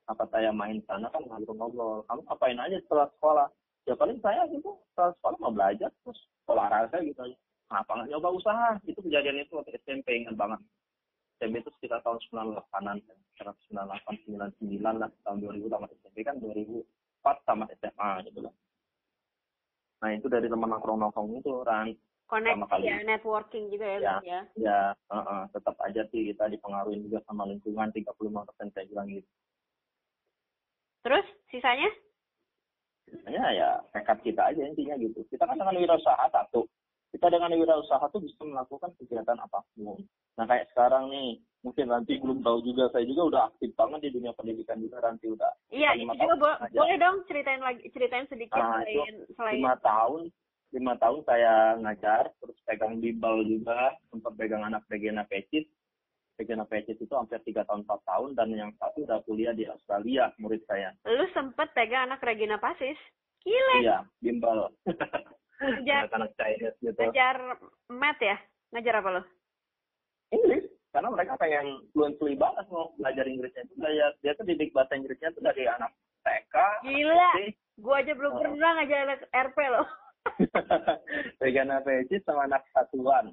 Apa 0.05 0.29
saya 0.29 0.53
main 0.53 0.81
sana 0.85 1.09
kan 1.09 1.25
ngobrol-ngobrol. 1.25 2.05
Kamu 2.05 2.21
ngapain 2.29 2.59
aja 2.61 2.77
setelah 2.85 3.09
sekolah? 3.17 3.47
Ya 3.85 3.93
paling 3.93 4.17
saya 4.21 4.45
gitu, 4.49 4.77
setelah 4.93 5.13
sekolah 5.17 5.37
mau 5.41 5.53
belajar, 5.53 5.89
terus 6.01 6.19
olahraga 6.49 6.97
gitu 7.01 7.19
aja 7.21 7.37
kenapa 7.69 7.91
nggak 7.97 8.09
nyoba 8.13 8.29
usaha 8.33 8.67
itu 8.85 8.99
kejadian 9.01 9.41
itu 9.41 9.53
waktu 9.57 9.73
SMP 9.81 10.21
ingat 10.21 10.37
banget 10.37 10.61
SMP 11.41 11.59
itu 11.59 11.69
sekitar 11.75 11.99
tahun 12.05 12.21
98an 12.29 13.01
sekitar 13.01 13.53
98 13.73 14.61
99 14.61 15.01
lah 15.01 15.09
tahun 15.25 15.37
2000 15.43 15.73
tamat 15.73 15.89
SMP 15.99 16.17
kan 16.23 16.35
2004 16.39 17.47
tamat 17.49 17.69
SMA 17.81 18.09
gitu 18.29 18.39
lah 18.45 18.53
nah 20.03 20.09
itu 20.13 20.27
dari 20.29 20.47
teman 20.47 20.69
nongkrong 20.69 20.99
nongkrong 21.01 21.29
itu 21.41 21.53
kan 21.65 21.89
Koneksi 22.25 22.81
ya, 22.81 23.05
networking 23.05 23.69
juga 23.69 23.85
ya, 23.85 23.99
Ya. 24.01 24.17
Ya. 24.25 24.41
ya 24.57 24.79
uh, 25.13 25.17
uh, 25.21 25.41
tetap 25.53 25.77
aja 25.85 26.01
sih 26.09 26.33
kita 26.33 26.49
dipengaruhi 26.49 26.97
juga 27.05 27.21
sama 27.29 27.45
lingkungan 27.45 27.93
35% 27.93 28.73
saya 28.73 28.85
bilang 28.89 29.13
gitu 29.13 29.29
Terus 31.05 31.25
sisanya? 31.53 31.85
Sebenarnya 33.05 33.45
ya 33.53 33.69
tekad 33.93 34.17
kita 34.25 34.41
aja 34.49 34.61
intinya 34.65 34.97
gitu. 34.97 35.21
Kita 35.29 35.45
kan 35.45 35.61
dengan 35.61 35.77
wirausaha 35.77 36.25
satu. 36.33 36.65
Kita 37.13 37.29
dengan 37.29 37.53
wirausaha 37.53 38.01
tuh 38.09 38.25
bisa 38.25 38.41
melakukan 38.41 38.89
kegiatan 38.97 39.37
apa 39.37 39.61
pun. 39.77 40.01
Nah 40.35 40.45
kayak 40.49 40.67
sekarang 40.73 41.13
nih, 41.13 41.39
mungkin 41.61 41.93
nanti 41.93 42.17
belum 42.17 42.41
tahu 42.41 42.65
juga, 42.65 42.89
saya 42.91 43.05
juga 43.05 43.21
udah 43.29 43.41
aktif 43.53 43.71
banget 43.77 44.09
di 44.09 44.19
dunia 44.19 44.33
pendidikan 44.33 44.81
juga 44.81 44.99
nanti 45.05 45.29
udah 45.29 45.47
Iya, 45.69 45.95
itu 45.95 46.11
juga 46.11 46.35
bo- 46.35 46.59
aja. 46.59 46.75
boleh 46.81 46.97
dong 46.99 47.17
ceritain 47.29 47.61
lagi 47.61 47.85
ceritain 47.93 48.27
sedikit 48.27 48.59
Ah, 48.59 48.81
itu 48.83 48.99
selain 48.99 49.15
selain 49.37 49.55
lima 49.61 49.73
tahun, 49.79 50.21
lima 50.75 50.93
tahun 50.99 51.19
saya 51.23 51.53
ngajar, 51.79 52.23
terus 52.41 52.57
pegang 52.67 52.99
bimbel 52.99 53.45
juga, 53.47 53.95
sempat 54.11 54.33
pegang 54.35 54.65
anak 54.65 54.83
Regina 54.91 55.23
Pecis. 55.23 55.69
Regina 56.36 56.65
Pecis 56.65 57.00
itu 57.00 57.12
hampir 57.12 57.39
tiga 57.41 57.63
tahun, 57.63 57.84
empat 57.84 58.04
tahun, 58.04 58.36
dan 58.36 58.52
yang 58.52 58.71
satu 58.76 59.04
udah 59.04 59.24
kuliah 59.24 59.52
di 59.52 59.63
Australia, 59.65 60.36
murid 60.38 60.60
saya. 60.65 60.91
lu 61.06 61.24
sempet 61.32 61.71
pegang 61.71 62.06
anak 62.06 62.19
Regina 62.19 62.60
Pasis. 62.60 63.00
Gile, 63.39 63.76
Iya, 63.80 64.04
bimbel. 64.19 64.67
Ngajar- 65.56 66.12
Anak-anak 66.12 66.32
Chinese 66.36 66.76
gitu. 66.82 67.00
ngajar 67.00 67.36
mat 67.88 68.19
ya? 68.19 68.36
Ngajar 68.69 69.00
apa 69.00 69.10
lo? 69.10 69.21
Inggris 70.28 70.65
karena 70.91 71.08
mereka 71.08 71.38
pengen 71.38 71.67
fluently 71.91 72.36
banget 72.36 72.65
mau 72.67 72.91
belajar 72.95 73.24
Inggrisnya 73.24 73.63
juga 73.69 73.88
ya 73.88 74.08
dia 74.19 74.32
tuh 74.34 74.43
didik 74.43 74.71
bahasa 74.71 74.95
Inggrisnya 74.95 75.32
tuh 75.32 75.39
dari 75.39 75.63
anak 75.63 75.91
TK 76.21 76.56
Gila. 76.84 77.30
Gua 77.78 77.95
aja 78.00 78.12
belum 78.12 78.32
Oh. 78.32 78.39
pernah 78.41 78.69
ngajar 78.74 79.00
anak 79.06 79.21
RP 79.30 79.58
loh. 79.69 79.88
Regina 81.39 81.80
Pecis 81.80 82.26
sama 82.26 82.43
anak 82.43 82.65
satuan 82.71 83.32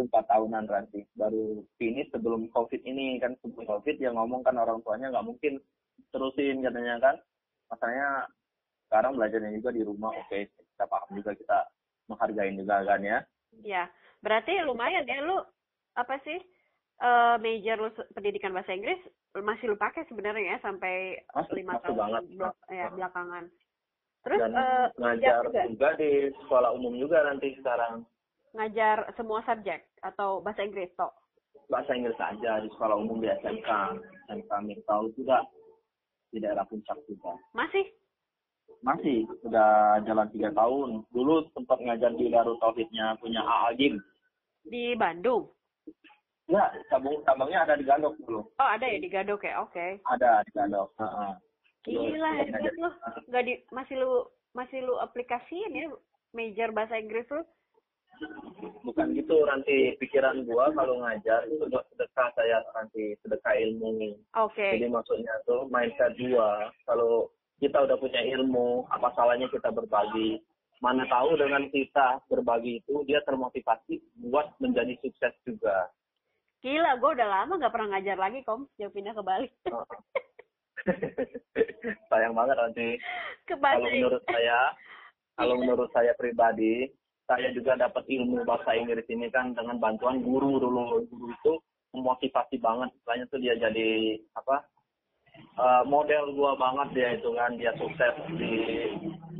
itu 0.00 0.08
empat 0.08 0.32
tahunan 0.32 0.64
nanti 0.64 1.04
baru 1.12 1.60
finish 1.76 2.08
sebelum 2.08 2.48
covid 2.48 2.80
ini 2.88 3.20
kan 3.20 3.36
sebelum 3.44 3.68
covid 3.68 4.00
dia 4.00 4.08
ngomong 4.08 4.40
kan 4.40 4.56
orang 4.56 4.80
tuanya 4.80 5.12
nggak 5.12 5.28
mungkin 5.28 5.60
terusin 6.08 6.64
katanya 6.64 6.96
kan. 6.96 7.16
Makanya 7.68 8.24
sekarang 8.88 9.12
belajarnya 9.20 9.52
juga 9.60 9.76
di 9.76 9.84
rumah 9.84 10.16
oke 10.16 10.48
kita 10.48 10.84
paham 10.88 11.20
juga 11.20 11.36
kita 11.36 11.68
menghargai 12.08 12.56
juga 12.56 12.80
kan 12.80 13.04
ya. 13.04 13.18
Ya, 13.60 13.84
berarti 14.24 14.56
lumayan 14.64 15.04
ya 15.04 15.20
lu 15.20 15.36
apa 16.00 16.16
sih 16.24 16.40
eh 17.00 17.36
major 17.36 17.76
lu 17.76 17.92
pendidikan 18.16 18.56
bahasa 18.56 18.72
Inggris 18.72 19.04
masih 19.36 19.68
lu 19.68 19.76
pakai 19.76 20.08
sebenarnya 20.08 20.56
ya 20.56 20.58
sampai 20.64 21.20
Masih- 21.36 21.60
lima 21.60 21.76
masih 21.76 21.84
tahun 21.84 21.98
banget. 22.00 22.22
belak- 22.40 22.60
ya, 22.72 22.86
belakangan. 22.88 23.44
Terus 24.24 24.38
dan 24.40 24.52
eh, 24.56 24.86
ngajar 24.96 25.44
juga? 25.44 25.60
juga 25.68 25.88
di 26.00 26.10
sekolah 26.40 26.70
umum 26.72 26.96
juga 26.96 27.20
nanti 27.28 27.52
sekarang 27.60 28.08
ngajar 28.52 29.06
semua 29.14 29.40
subjek 29.42 29.86
atau 30.00 30.40
bahasa 30.40 30.62
Inggris 30.62 30.90
toh? 30.94 31.10
bahasa 31.70 31.94
Inggris 31.94 32.18
aja 32.18 32.58
di 32.58 32.68
sekolah 32.74 32.98
umum 32.98 33.22
di 33.22 33.30
SMK 33.30 33.68
SMK 34.26 34.50
Mirtau 34.66 35.06
juga 35.14 35.38
di 36.30 36.38
daerah 36.38 36.66
puncak 36.66 36.98
juga 37.06 37.30
Masih? 37.54 37.86
masih 38.82 39.22
udah 39.44 40.00
jalan 40.02 40.26
tiga 40.30 40.50
tahun 40.50 41.04
dulu 41.10 41.46
sempat 41.52 41.78
ngajar 41.78 42.10
di 42.16 42.26
Darut 42.26 42.58
Tauhidnya 42.58 43.14
punya 43.20 43.42
A 43.42 43.70
Agim 43.70 44.02
Di 44.66 44.98
Bandung? 44.98 45.46
ya 46.50 46.66
cabang 46.90 47.22
cabangnya 47.22 47.62
ada 47.62 47.78
di 47.78 47.86
Gandok 47.86 48.18
dulu 48.18 48.42
Oh 48.58 48.68
ada 48.68 48.82
ya 48.82 48.98
di 48.98 49.06
Gadok 49.06 49.46
ya? 49.46 49.62
Oke. 49.62 50.02
ada 50.10 50.42
di 50.42 50.50
Gandok 50.50 50.90
Heeh. 50.98 51.32
Gila 51.80 52.30
hebat 52.36 52.74
lu. 52.76 52.90
Nggak 53.30 53.44
di 53.46 53.54
masih 53.70 53.96
lu 53.96 54.10
masih 54.52 54.82
lu 54.82 54.98
aplikasiin 54.98 55.72
ya 55.72 55.86
major 56.34 56.74
bahasa 56.74 56.98
Inggris 56.98 57.24
lu? 57.30 57.40
Bukan 58.84 59.16
gitu 59.16 59.44
nanti 59.48 59.96
pikiran 59.96 60.44
gua 60.44 60.68
kalau 60.76 61.00
ngajar 61.00 61.48
itu 61.48 61.64
buat 61.68 61.84
sedekah 61.92 62.28
saya 62.36 62.60
nanti 62.76 63.16
sedekah 63.24 63.54
ilmu 63.56 64.16
Oke. 64.36 64.76
Jadi 64.76 64.86
maksudnya 64.88 65.34
tuh 65.44 65.66
mindset 65.72 66.14
dua, 66.16 66.68
kalau 66.84 67.28
kita 67.60 67.76
udah 67.84 67.96
punya 68.00 68.24
ilmu, 68.24 68.88
apa 68.88 69.12
salahnya 69.12 69.46
kita 69.52 69.68
berbagi? 69.68 70.40
Mana 70.80 71.04
tahu 71.12 71.36
dengan 71.36 71.68
kita 71.68 72.24
berbagi 72.32 72.80
itu 72.80 73.04
dia 73.04 73.20
termotivasi 73.28 74.00
buat 74.32 74.56
menjadi 74.64 74.96
sukses 75.04 75.36
juga. 75.44 75.92
Gila, 76.64 76.96
gue 76.96 77.10
udah 77.20 77.28
lama 77.28 77.52
nggak 77.60 77.72
pernah 77.72 77.88
ngajar 77.96 78.16
lagi, 78.16 78.40
Kom. 78.44 78.64
Jauh 78.80 78.92
pindah 78.92 79.12
ke 79.12 79.22
Bali. 79.24 79.48
Oh. 79.72 79.84
Sayang 82.12 82.32
banget 82.32 82.56
nanti. 82.56 82.88
Kalau 83.44 83.88
menurut 83.88 84.24
saya, 84.24 84.58
kalau 85.36 85.54
menurut 85.60 85.88
saya 85.92 86.12
pribadi, 86.16 86.88
saya 87.30 87.54
juga 87.54 87.78
dapat 87.78 88.02
ilmu 88.10 88.42
bahasa 88.42 88.74
Inggris 88.74 89.06
ini 89.06 89.30
kan 89.30 89.54
dengan 89.54 89.78
bantuan 89.78 90.18
guru 90.18 90.58
dulu. 90.58 91.06
Guru 91.06 91.30
itu 91.30 91.52
memotivasi 91.94 92.58
banget. 92.58 92.90
Istilahnya 92.98 93.24
tuh 93.30 93.38
dia 93.38 93.54
jadi 93.54 94.18
apa? 94.34 94.66
eh, 95.38 95.84
model 95.86 96.34
gua 96.34 96.58
banget 96.58 96.88
dia 96.96 97.08
itu 97.16 97.30
kan 97.38 97.54
dia 97.54 97.72
sukses 97.78 98.14
di 98.34 98.52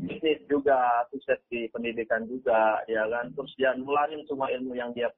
bisnis 0.07 0.41
juga 0.49 1.05
sukses 1.13 1.39
di 1.53 1.69
pendidikan 1.71 2.25
juga 2.31 2.81
ya 2.89 3.05
kan 3.11 3.31
terus 3.37 3.53
dia 3.59 3.77
nularin 3.77 4.25
semua 4.27 4.49
ilmu 4.49 4.73
yang 4.75 4.91
dia 4.97 5.11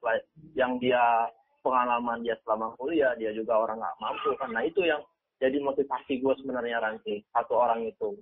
yang 0.57 0.75
dia 0.81 1.29
pengalaman 1.63 2.19
dia 2.25 2.35
selama 2.43 2.75
kuliah 2.75 3.15
dia 3.15 3.31
juga 3.31 3.63
orang 3.63 3.79
nggak 3.79 3.99
mampu 4.01 4.31
nah 4.51 4.63
itu 4.63 4.83
yang 4.83 4.99
jadi 5.39 5.59
motivasi 5.59 6.19
gue 6.19 6.33
sebenarnya 6.39 6.83
nanti 6.83 7.23
satu 7.31 7.53
orang 7.57 7.87
itu 7.87 8.15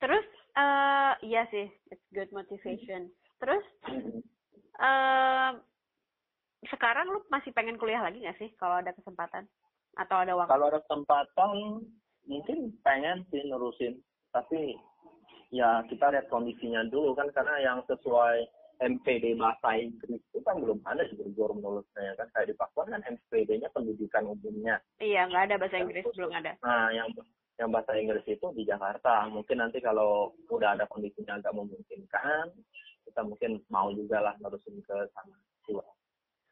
Terus, 0.00 0.24
eh 0.56 1.12
iya 1.28 1.44
sih, 1.52 1.68
it's 1.92 2.00
good 2.16 2.32
motivation. 2.32 3.12
Terus, 3.40 3.64
eh 4.86 5.50
sekarang 6.68 7.08
lu 7.08 7.24
masih 7.32 7.50
pengen 7.56 7.80
kuliah 7.80 8.04
lagi 8.04 8.20
nggak 8.20 8.36
sih 8.36 8.52
kalau 8.60 8.78
ada 8.84 8.92
kesempatan? 8.92 9.48
Atau 9.96 10.22
ada 10.22 10.36
waktu? 10.36 10.52
kalau 10.52 10.66
ada 10.68 10.80
kesempatan 10.84 11.52
mungkin 12.28 12.58
pengen 12.84 13.24
sih 13.32 13.40
nerusin. 13.48 13.98
Tapi 14.30 14.76
ya 15.50 15.82
kita 15.88 16.12
lihat 16.12 16.28
kondisinya 16.28 16.84
dulu 16.86 17.16
kan 17.16 17.32
karena 17.32 17.58
yang 17.64 17.78
sesuai 17.88 18.46
MPD 18.80 19.36
bahasa 19.36 19.76
Inggris 19.76 20.24
itu 20.32 20.40
kan 20.40 20.56
belum 20.56 20.80
ada 20.88 21.04
di 21.04 21.16
Bogor 21.16 21.56
menurutnya 21.56 22.16
kan? 22.16 22.28
Kayak 22.32 22.48
di 22.52 22.56
Papua 22.56 22.88
kan 22.88 23.04
MPD-nya 23.04 23.68
pendidikan 23.72 24.24
umumnya. 24.28 24.80
Iya, 25.00 25.28
nggak 25.28 25.52
ada 25.52 25.56
bahasa 25.60 25.76
Inggris, 25.80 26.04
belum 26.16 26.32
ada. 26.32 26.56
nah 26.64 26.88
yang 26.88 27.08
yang 27.60 27.68
bahasa 27.68 27.92
Inggris 27.92 28.24
itu 28.24 28.46
di 28.56 28.64
Jakarta. 28.64 29.28
Mungkin 29.28 29.60
nanti 29.60 29.84
kalau 29.84 30.32
udah 30.48 30.80
ada 30.80 30.88
kondisinya 30.88 31.36
agak 31.36 31.52
memungkinkan 31.52 32.56
kita 33.06 33.20
mungkin 33.24 33.60
mau 33.72 33.88
juga 33.92 34.20
lah 34.20 34.34
nerusin 34.40 34.80
ke 34.84 34.96
sana 35.16 35.36
Juga. 35.68 35.86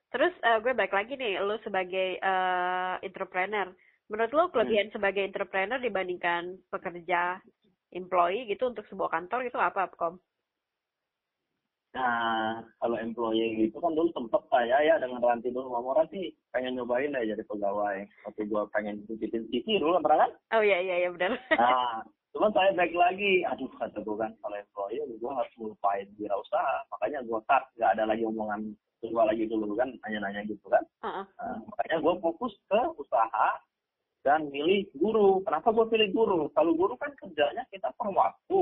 Terus 0.09 0.33
eh, 0.41 0.59
gue 0.65 0.73
balik 0.73 0.95
lagi 0.97 1.17
nih, 1.19 1.41
lu 1.45 1.57
sebagai 1.61 2.17
eh 2.17 2.95
entrepreneur. 3.05 3.69
Menurut 4.09 4.33
lu 4.33 4.45
kelebihan 4.49 4.89
sebagai 4.89 5.21
entrepreneur 5.21 5.77
dibandingkan 5.77 6.57
pekerja 6.73 7.45
employee 7.93 8.49
gitu 8.49 8.73
untuk 8.73 8.89
sebuah 8.89 9.13
kantor 9.13 9.45
itu 9.45 9.59
apa, 9.61 9.89
Kom? 9.93 10.17
Nah, 11.97 12.61
kalau 12.79 12.97
employee 13.01 13.69
gitu 13.69 13.81
kan 13.81 13.97
dulu 13.97 14.13
sempet 14.13 14.45
saya 14.53 14.77
ya 14.85 15.01
dengan 15.01 15.25
Ranti 15.25 15.49
dulu 15.49 15.73
ngomong 15.73 15.97
Ranti 15.97 16.37
pengen 16.53 16.77
nyobain 16.77 17.17
deh 17.17 17.25
jadi 17.25 17.43
pegawai. 17.49 18.05
Waktu 18.29 18.43
gua 18.49 18.69
pengen 18.73 19.09
bikin 19.09 19.49
TV 19.49 19.81
dulu 19.81 19.97
kan 19.97 20.05
pernah 20.05 20.19
kan? 20.29 20.33
Oh 20.57 20.63
iya 20.63 20.79
iya 20.85 20.97
iya 21.05 21.09
benar. 21.09 21.41
Nah, 21.57 22.05
cuman 22.35 22.51
saya 22.53 22.71
back 22.77 22.93
lagi, 22.93 23.43
aduh 23.49 23.71
kata 23.81 23.99
gua 24.05 24.29
kan 24.29 24.33
kalau 24.45 24.57
employee 24.57 25.19
gua 25.19 25.33
harus 25.43 25.53
melupain 25.57 26.07
wirausaha. 26.21 26.77
Makanya 26.93 27.25
gua 27.25 27.41
cut, 27.49 27.65
nggak 27.77 27.91
ada 27.97 28.05
lagi 28.05 28.23
omongan 28.29 28.75
gua 29.09 29.31
lagi 29.31 29.47
dulu 29.47 29.79
kan, 29.79 29.89
nanya-nanya 30.05 30.43
gitu 30.47 30.67
kan. 30.69 30.85
Heeh. 31.07 31.25
Nah, 31.25 31.59
makanya 31.73 31.97
gua 32.03 32.15
fokus 32.21 32.53
ke 32.69 32.81
usaha 32.99 33.49
dan 34.27 34.51
milih 34.51 34.87
guru. 34.99 35.41
Kenapa 35.47 35.73
gua 35.73 35.87
pilih 35.89 36.11
guru? 36.13 36.41
Kalau 36.53 36.73
guru 36.75 36.95
kan 37.01 37.15
kerjanya 37.17 37.65
kita 37.73 37.89
per 37.95 38.09
waktu. 38.13 38.61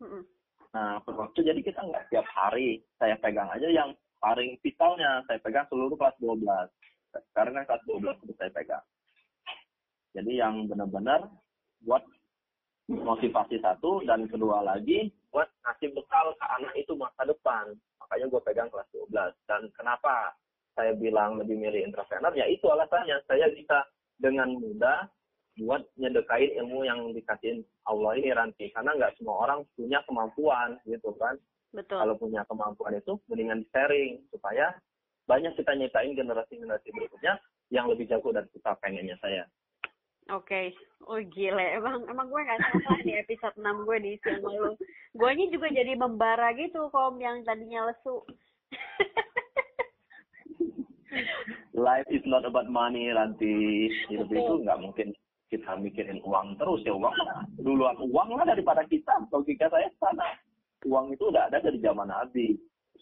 Mm-mm. 0.00 0.22
Nah, 0.70 1.02
per 1.02 1.14
waktu 1.18 1.42
jadi 1.42 1.60
kita 1.60 1.82
nggak 1.82 2.14
tiap 2.14 2.26
hari. 2.30 2.84
Saya 3.00 3.18
pegang 3.18 3.50
aja 3.50 3.66
yang 3.66 3.90
paling 4.22 4.54
vitalnya. 4.62 5.24
Saya 5.26 5.42
pegang 5.42 5.66
seluruh 5.66 5.98
kelas 5.98 6.14
12. 6.22 6.46
Sekarang 7.34 7.58
kan 7.58 7.64
kelas 7.66 7.84
12 7.90 8.22
itu 8.22 8.32
saya 8.38 8.50
pegang. 8.54 8.84
Jadi 10.14 10.38
yang 10.38 10.66
benar-benar 10.66 11.26
buat 11.86 12.02
motivasi 12.90 13.62
satu 13.62 14.02
dan 14.02 14.26
kedua 14.26 14.66
lagi 14.66 15.14
buat 15.30 15.46
ngasih 15.62 15.94
bekal 15.94 16.34
ke 16.34 16.46
anak 16.58 16.74
itu 16.74 16.92
masa 16.98 17.22
depan. 17.22 17.70
Makanya 18.02 18.26
gue 18.26 18.40
pegang 18.42 18.68
kelas 18.74 18.88
12. 18.90 19.46
Dan 19.46 19.62
kenapa 19.78 20.34
saya 20.74 20.90
bilang 20.98 21.38
lebih 21.38 21.54
milih 21.54 21.86
entrepreneur? 21.86 22.34
Ya 22.34 22.50
itu 22.50 22.66
alasannya. 22.66 23.22
Saya 23.30 23.46
bisa 23.54 23.86
dengan 24.18 24.50
mudah 24.58 25.06
buat 25.60 25.82
nyedekain 25.98 26.56
ilmu 26.62 26.86
yang 26.86 27.10
dikasihin 27.14 27.62
Allah 27.84 28.16
ini 28.16 28.30
Ranti 28.32 28.70
karena 28.70 28.96
nggak 28.96 29.18
semua 29.18 29.44
orang 29.44 29.66
punya 29.74 30.00
kemampuan 30.06 30.78
gitu 30.86 31.10
kan 31.18 31.36
Betul. 31.74 32.00
kalau 32.00 32.14
punya 32.16 32.46
kemampuan 32.46 32.96
itu 32.96 33.18
mendingan 33.28 33.66
sharing 33.74 34.24
supaya 34.30 34.72
banyak 35.28 35.52
kita 35.58 35.74
nyiptain 35.76 36.16
generasi-generasi 36.16 36.88
berikutnya 36.94 37.36
yang 37.68 37.90
lebih 37.92 38.08
jago 38.08 38.30
dari 38.32 38.48
kita 38.56 38.72
pengennya 38.78 39.18
saya 39.20 39.44
Oke, 40.30 40.70
oh 41.10 41.18
gile, 41.34 41.74
emang 41.74 42.06
emang 42.06 42.30
gue 42.30 42.38
gak 42.46 42.62
salah 42.62 43.02
di 43.02 43.18
episode 43.18 43.56
6 43.58 43.82
gue 43.82 43.98
diisi 43.98 44.30
sama 44.38 44.50
lu. 44.54 44.72
Guanya 45.18 45.50
juga 45.50 45.66
jadi 45.74 45.98
membara 45.98 46.54
gitu, 46.54 46.86
kom 46.94 47.18
yang 47.18 47.42
tadinya 47.42 47.90
lesu. 47.90 48.22
Life 51.74 52.06
is 52.14 52.22
not 52.30 52.46
about 52.46 52.70
money, 52.70 53.10
Ranti. 53.10 53.90
Hidup 54.06 54.30
itu 54.30 54.52
nggak 54.62 54.78
mungkin 54.78 55.10
kita 55.50 55.74
mikirin 55.82 56.22
uang 56.22 56.54
terus 56.62 56.86
ya 56.86 56.94
uang 56.94 57.10
duluan 57.58 57.98
uang 57.98 58.38
lah 58.38 58.46
daripada 58.46 58.86
kita. 58.86 59.26
Logika 59.34 59.66
saya 59.66 59.90
sana. 59.98 60.38
Uang 60.86 61.10
itu 61.10 61.26
udah 61.26 61.50
ada 61.50 61.58
dari 61.58 61.82
zaman 61.82 62.06
Nabi. 62.06 62.54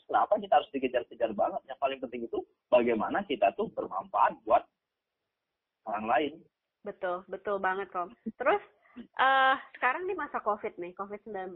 Kenapa 0.09 0.41
kita 0.41 0.57
harus 0.57 0.73
dikejar-kejar 0.73 1.37
banget? 1.37 1.61
Yang 1.69 1.79
paling 1.85 2.01
penting 2.01 2.25
itu 2.25 2.41
bagaimana 2.73 3.21
kita 3.29 3.53
tuh 3.53 3.69
bermanfaat 3.77 4.41
buat 4.49 4.65
orang 5.85 6.09
lain 6.09 6.33
betul 6.89 7.17
betul 7.29 7.57
banget 7.61 7.93
kom 7.93 8.09
terus 8.41 8.65
uh, 9.21 9.55
sekarang 9.77 10.09
di 10.09 10.17
masa 10.17 10.41
covid 10.41 10.73
nih 10.81 10.97
covid 10.97 11.21
19 11.29 11.53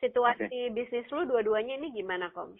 situasi 0.00 0.48
okay. 0.48 0.72
bisnis 0.72 1.08
lu 1.12 1.28
dua-duanya 1.28 1.76
ini 1.76 1.92
gimana 1.92 2.32
kom 2.32 2.56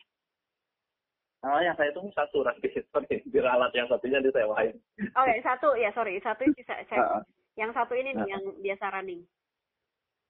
Oh, 1.45 1.61
yang 1.61 1.77
saya 1.77 1.93
tunggu 1.93 2.09
satu 2.17 2.41
rantai 2.41 2.73
sorry, 2.89 3.21
diralat 3.29 3.69
yang 3.77 3.85
satunya 3.85 4.17
disewain. 4.25 4.73
Oke, 4.97 5.13
okay, 5.13 5.39
satu 5.45 5.77
ya 5.77 5.93
sorry, 5.93 6.17
satu 6.25 6.49
bisa 6.57 6.73
saya. 6.89 7.21
Yang 7.53 7.77
satu 7.77 7.93
ini 7.93 8.17
nih, 8.17 8.33
yang 8.33 8.43
biasa 8.65 8.85
running. 8.97 9.21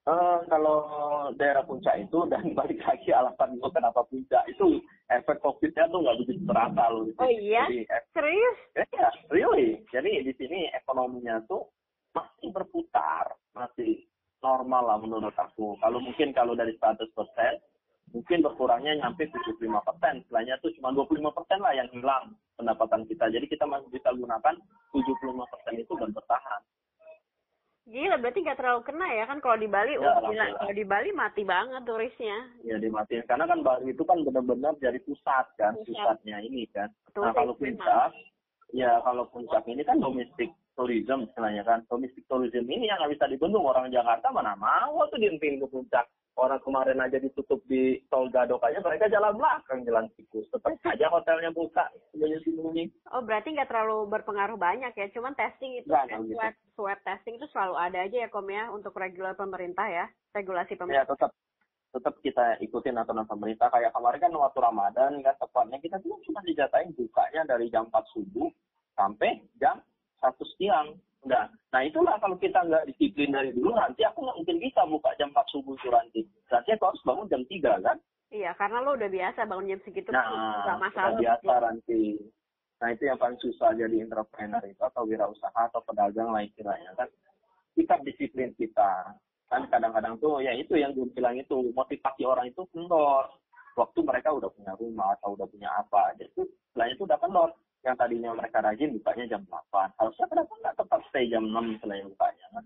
Uh, 0.05 0.37
kalau 0.53 0.85
daerah 1.33 1.65
puncak 1.65 1.97
itu 1.97 2.29
dan 2.29 2.45
balik 2.57 2.77
lagi 2.85 3.09
alasan 3.09 3.57
gue 3.57 3.69
kenapa 3.73 4.05
puncak 4.05 4.45
itu 4.45 4.77
efek 5.09 5.41
covidnya 5.41 5.89
tuh 5.89 6.05
nggak 6.05 6.17
begitu 6.21 6.41
terasa 6.45 6.83
loh. 6.93 7.09
Oh 7.17 7.25
iya? 7.25 7.65
Jadi, 7.65 7.89
Serius? 8.13 8.57
Ya, 8.77 8.85
yeah, 8.85 9.11
really. 9.33 9.81
Jadi 9.89 10.21
di 10.29 10.33
sini 10.37 10.69
ekonominya 10.77 11.41
tuh 11.49 11.65
masih 12.13 12.53
berputar, 12.53 13.33
masih 13.57 14.05
normal 14.45 14.93
lah 14.93 14.97
menurut 15.01 15.33
aku. 15.33 15.73
Kalau 15.81 15.97
mungkin 15.97 16.29
kalau 16.37 16.53
dari 16.53 16.77
100 16.77 17.01
persen, 17.17 17.57
mungkin 18.13 18.45
berkurangnya 18.45 19.01
nyampe 19.01 19.25
75 19.25 19.57
persen. 19.81 20.21
Selainnya 20.29 20.61
tuh 20.61 20.69
cuma 20.77 20.93
25 20.93 21.33
persen 21.33 21.59
lah 21.65 21.73
yang 21.73 21.89
hilang 21.89 22.37
pendapatan 22.53 23.09
kita. 23.09 23.25
Jadi 23.33 23.49
kita 23.49 23.65
masih 23.65 23.89
bisa 23.89 24.13
gunakan 24.13 24.55
75 24.93 25.51
persen 25.51 25.73
itu 25.81 25.93
dan 25.97 26.13
bertahan. 26.13 26.61
Gila, 27.85 28.17
berarti 28.17 28.41
nggak 28.41 28.57
terlalu 28.57 28.81
kena 28.81 29.07
ya 29.13 29.23
kan 29.29 29.37
kalau 29.45 29.61
di 29.61 29.69
Bali, 29.69 29.93
ya, 29.93 30.09
oh 30.09 30.25
gila, 30.25 30.45
kalau 30.57 30.73
di 30.73 30.85
Bali 30.89 31.09
mati 31.13 31.45
banget 31.45 31.85
turisnya. 31.85 32.37
Ya 32.65 32.81
dimatiin, 32.81 33.21
karena 33.29 33.45
kan 33.45 33.61
Bali 33.61 33.93
itu 33.93 34.01
kan 34.01 34.25
benar-benar 34.25 34.73
dari 34.81 34.97
pusat 35.05 35.45
kan, 35.61 35.77
pusat. 35.77 35.93
pusatnya 35.93 36.41
ini 36.41 36.65
kan. 36.73 36.89
Betul, 37.05 37.29
nah 37.29 37.33
kalau 37.37 37.53
puncak, 37.53 38.09
ya 38.73 38.97
kalau 39.05 39.29
puncak 39.29 39.63
ini 39.69 39.85
kan 39.85 40.01
domestik 40.01 40.49
tourism 40.75 41.25
istilahnya 41.25 41.63
kan. 41.63 41.81
Domestik 41.87 42.27
tourism 42.27 42.67
ini 42.67 42.91
yang 42.91 42.99
nggak 42.99 43.15
bisa 43.15 43.25
dibendung 43.31 43.65
orang 43.65 43.89
Jakarta 43.89 44.29
mana 44.29 44.53
mau 44.59 45.07
tuh 45.09 45.17
diintin 45.17 45.57
ke 45.57 45.67
puncak. 45.71 46.05
Orang 46.35 46.59
kemarin 46.67 46.99
aja 46.99 47.15
ditutup 47.15 47.63
di 47.63 48.03
tol 48.11 48.27
Gadok 48.27 48.59
aja 48.67 48.83
mereka 48.83 49.07
jalan 49.07 49.39
belakang 49.39 49.87
jalan 49.87 50.11
tikus. 50.19 50.43
Tetap 50.51 50.75
aja 50.83 51.07
hotelnya 51.07 51.47
buka 51.55 51.87
sembunyi 52.11 52.91
oh 53.15 53.23
berarti 53.23 53.55
nggak 53.55 53.71
terlalu 53.71 54.11
berpengaruh 54.11 54.59
banyak 54.59 54.91
ya. 54.91 55.07
Cuman 55.15 55.31
testing 55.39 55.79
itu 55.79 55.87
kan, 55.87 56.11
gitu. 56.11 56.35
swab 56.35 56.53
swab 56.75 56.99
testing 57.07 57.39
itu 57.39 57.47
selalu 57.55 57.79
ada 57.79 58.03
aja 58.03 58.27
ya 58.27 58.29
kom 58.29 58.51
ya 58.51 58.67
untuk 58.67 58.91
regular 58.99 59.31
pemerintah 59.39 59.87
ya 59.87 60.05
regulasi 60.35 60.75
pemerintah. 60.75 61.07
Ya 61.07 61.11
tetap 61.15 61.31
tetap 61.95 62.13
kita 62.19 62.59
ikutin 62.59 62.99
aturan 62.99 63.23
pemerintah. 63.23 63.71
Kayak 63.71 63.95
kemarin 63.95 64.19
kan 64.19 64.35
waktu 64.35 64.59
Ramadan 64.59 65.11
kan 65.23 65.35
tepatnya 65.39 65.79
kita 65.79 66.03
tuh 66.03 66.19
cuma 66.27 66.43
dijatain 66.43 66.91
bukanya 66.91 67.47
dari 67.47 67.71
jam 67.71 67.87
4 67.87 67.95
subuh 68.11 68.51
sampai 68.99 69.39
jam 69.55 69.79
satu 70.21 70.43
siang 70.55 70.95
Enggak. 71.25 71.49
Nah 71.73 71.81
itulah 71.81 72.15
kalau 72.21 72.37
kita 72.37 72.61
nggak 72.61 72.85
disiplin 72.93 73.33
dari 73.33 73.49
dulu 73.49 73.73
nanti 73.73 74.05
aku 74.05 74.21
nggak 74.21 74.37
mungkin 74.37 74.57
bisa 74.61 74.85
buka 74.85 75.09
jam 75.17 75.33
4 75.33 75.41
subuh 75.49 75.73
itu 75.73 75.89
nanti. 75.89 76.21
Nanti 76.53 76.69
aku 76.77 76.85
harus 76.93 77.01
bangun 77.01 77.29
jam 77.33 77.41
3 77.49 77.81
kan? 77.81 77.97
Iya, 78.29 78.51
karena 78.53 78.77
lo 78.85 78.93
udah 78.93 79.09
biasa 79.09 79.49
bangun 79.49 79.69
jam 79.73 79.81
segitu 79.81 80.09
nah, 80.13 80.21
nggak 80.69 80.79
masalah. 80.85 81.17
biasa 81.17 81.53
nanti. 81.65 82.21
Nah 82.77 82.87
itu 82.93 83.03
yang 83.09 83.17
paling 83.17 83.39
susah 83.41 83.73
jadi 83.73 84.05
entrepreneur 84.05 84.61
itu 84.69 84.81
atau 84.85 85.03
wirausaha 85.09 85.61
atau 85.73 85.81
pedagang 85.81 86.29
lah 86.29 86.45
istilahnya 86.45 86.93
kan. 86.93 87.09
Kita 87.73 87.97
disiplin 88.05 88.53
kita. 88.53 89.17
Kan 89.49 89.65
kadang-kadang 89.73 90.21
tuh 90.21 90.45
ya 90.45 90.53
itu 90.53 90.77
yang 90.77 90.93
gue 90.93 91.09
bilang 91.09 91.33
itu 91.41 91.73
motivasi 91.73 92.21
orang 92.21 92.53
itu 92.53 92.61
kendor. 92.69 93.33
Waktu 93.75 93.99
mereka 94.05 94.29
udah 94.29 94.47
punya 94.53 94.77
rumah 94.77 95.17
atau 95.17 95.33
udah 95.33 95.49
punya 95.49 95.73
apa. 95.73 96.13
Jadi 96.21 96.53
istilahnya 96.69 96.93
itu 96.93 97.03
udah 97.09 97.17
kendor 97.17 97.49
yang 97.85 97.95
tadinya 97.95 98.33
mereka 98.33 98.65
rajin 98.65 98.97
bukanya 98.97 99.37
jam 99.37 99.41
8. 99.45 100.01
Harusnya 100.01 100.25
kenapa 100.25 100.51
nggak 100.57 100.77
tetap 100.81 101.01
stay 101.13 101.25
jam 101.29 101.45
6 101.45 101.85
selain 101.85 102.09
bukanya 102.09 102.45
kan? 102.57 102.65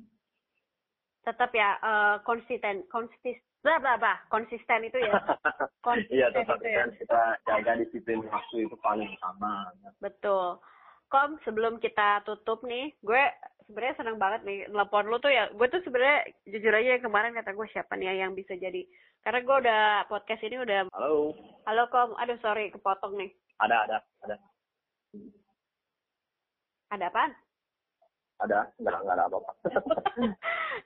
Tetap 1.28 1.52
ya 1.52 1.76
uh, 1.84 2.16
konsisten 2.24 2.88
konsisten 2.88 3.44
bla 3.60 3.76
bla 3.84 4.00
bla 4.00 4.16
konsisten 4.32 4.88
itu 4.88 4.98
ya. 5.04 5.20
Iya 6.12 6.30
tetap 6.30 6.62
itu 6.62 6.70
ya. 6.70 6.86
kita 6.92 7.24
jaga 7.50 7.72
disiplin 7.82 8.22
waktu 8.30 8.68
itu 8.68 8.76
paling 8.80 9.10
utama. 9.10 9.74
Betul. 9.98 10.62
Kom, 11.10 11.42
sebelum 11.42 11.82
kita 11.82 12.22
tutup 12.22 12.62
nih, 12.62 12.94
gue 13.02 13.24
sebenarnya 13.66 13.98
senang 13.98 14.22
banget 14.22 14.46
nih 14.46 14.70
telepon 14.70 15.10
lu 15.10 15.18
tuh 15.18 15.34
ya. 15.34 15.50
Gue 15.50 15.66
tuh 15.66 15.82
sebenarnya 15.82 16.30
jujur 16.46 16.70
aja 16.70 16.90
yang 16.94 17.04
kemarin 17.10 17.34
kata 17.34 17.58
gue 17.58 17.68
siapa 17.74 17.98
nih 17.98 18.14
ya 18.14 18.28
yang 18.28 18.38
bisa 18.38 18.54
jadi. 18.54 18.86
Karena 19.26 19.40
gue 19.42 19.56
udah 19.66 19.84
podcast 20.06 20.46
ini 20.46 20.62
udah. 20.62 20.94
Halo. 20.94 21.34
Halo 21.66 21.84
Kom, 21.90 22.14
aduh 22.22 22.38
sorry 22.46 22.70
kepotong 22.70 23.18
nih. 23.18 23.34
Ada 23.58 23.90
ada 23.90 23.98
ada. 24.30 24.36
Ada 26.90 27.06
apa? 27.14 27.24
Ada, 28.40 28.60
enggak, 28.80 28.98
enggak 29.04 29.16
ada 29.16 29.26
apa-apa. 29.28 29.52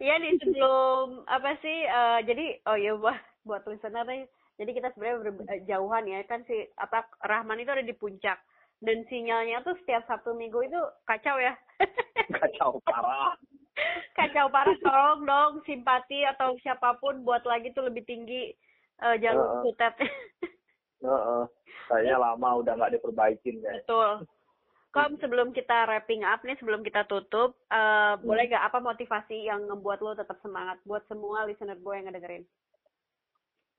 Iya 0.02 0.18
nih 0.18 0.42
sebelum 0.42 1.22
apa 1.30 1.54
sih? 1.62 1.86
Uh, 1.86 2.20
jadi 2.26 2.58
oh 2.66 2.78
ya 2.78 2.98
buat 2.98 3.14
buat 3.46 3.62
listener 3.70 4.02
nih. 4.10 4.26
Jadi 4.58 4.72
kita 4.74 4.90
sebenarnya 4.94 5.38
berjauhan 5.38 6.06
ya 6.10 6.20
kan 6.26 6.42
si 6.50 6.66
apa 6.82 7.06
Rahman 7.22 7.62
itu 7.62 7.70
ada 7.70 7.86
di 7.86 7.94
puncak 7.94 8.42
dan 8.82 9.06
sinyalnya 9.08 9.62
tuh 9.62 9.78
setiap 9.86 10.04
Sabtu 10.10 10.34
Minggu 10.34 10.66
itu 10.66 10.82
kacau 11.06 11.38
ya. 11.38 11.54
kacau 12.42 12.82
parah. 12.84 13.38
kacau 14.18 14.50
parah 14.50 14.78
tolong 14.82 15.22
dong 15.26 15.54
simpati 15.66 16.26
atau 16.26 16.58
siapa 16.62 16.98
pun 16.98 17.22
buat 17.22 17.46
lagi 17.46 17.70
tuh 17.74 17.86
lebih 17.86 18.06
tinggi 18.10 18.50
uh, 19.06 19.14
jalur 19.22 19.46
uh, 19.46 19.62
sutet. 19.62 19.94
Uh, 21.04 21.12
uh. 21.12 21.44
Kayaknya 21.92 22.16
lama 22.20 22.50
udah 22.64 22.74
nggak 22.80 22.94
diperbaikin 23.00 23.60
ya. 23.60 23.74
Betul. 23.84 24.24
Kom, 24.94 25.18
sebelum 25.18 25.58
kita 25.58 25.90
wrapping 25.90 26.22
up 26.22 26.46
nih, 26.46 26.54
sebelum 26.62 26.86
kita 26.86 27.10
tutup, 27.10 27.58
uh, 27.74 28.14
hmm. 28.14 28.30
boleh 28.30 28.46
gak 28.46 28.70
apa 28.70 28.78
motivasi 28.78 29.50
yang 29.50 29.66
membuat 29.66 30.06
lo 30.06 30.14
tetap 30.14 30.38
semangat 30.46 30.78
buat 30.86 31.02
semua 31.10 31.50
listener 31.50 31.82
gue 31.82 31.94
yang 31.98 32.06
ngedengerin? 32.06 32.46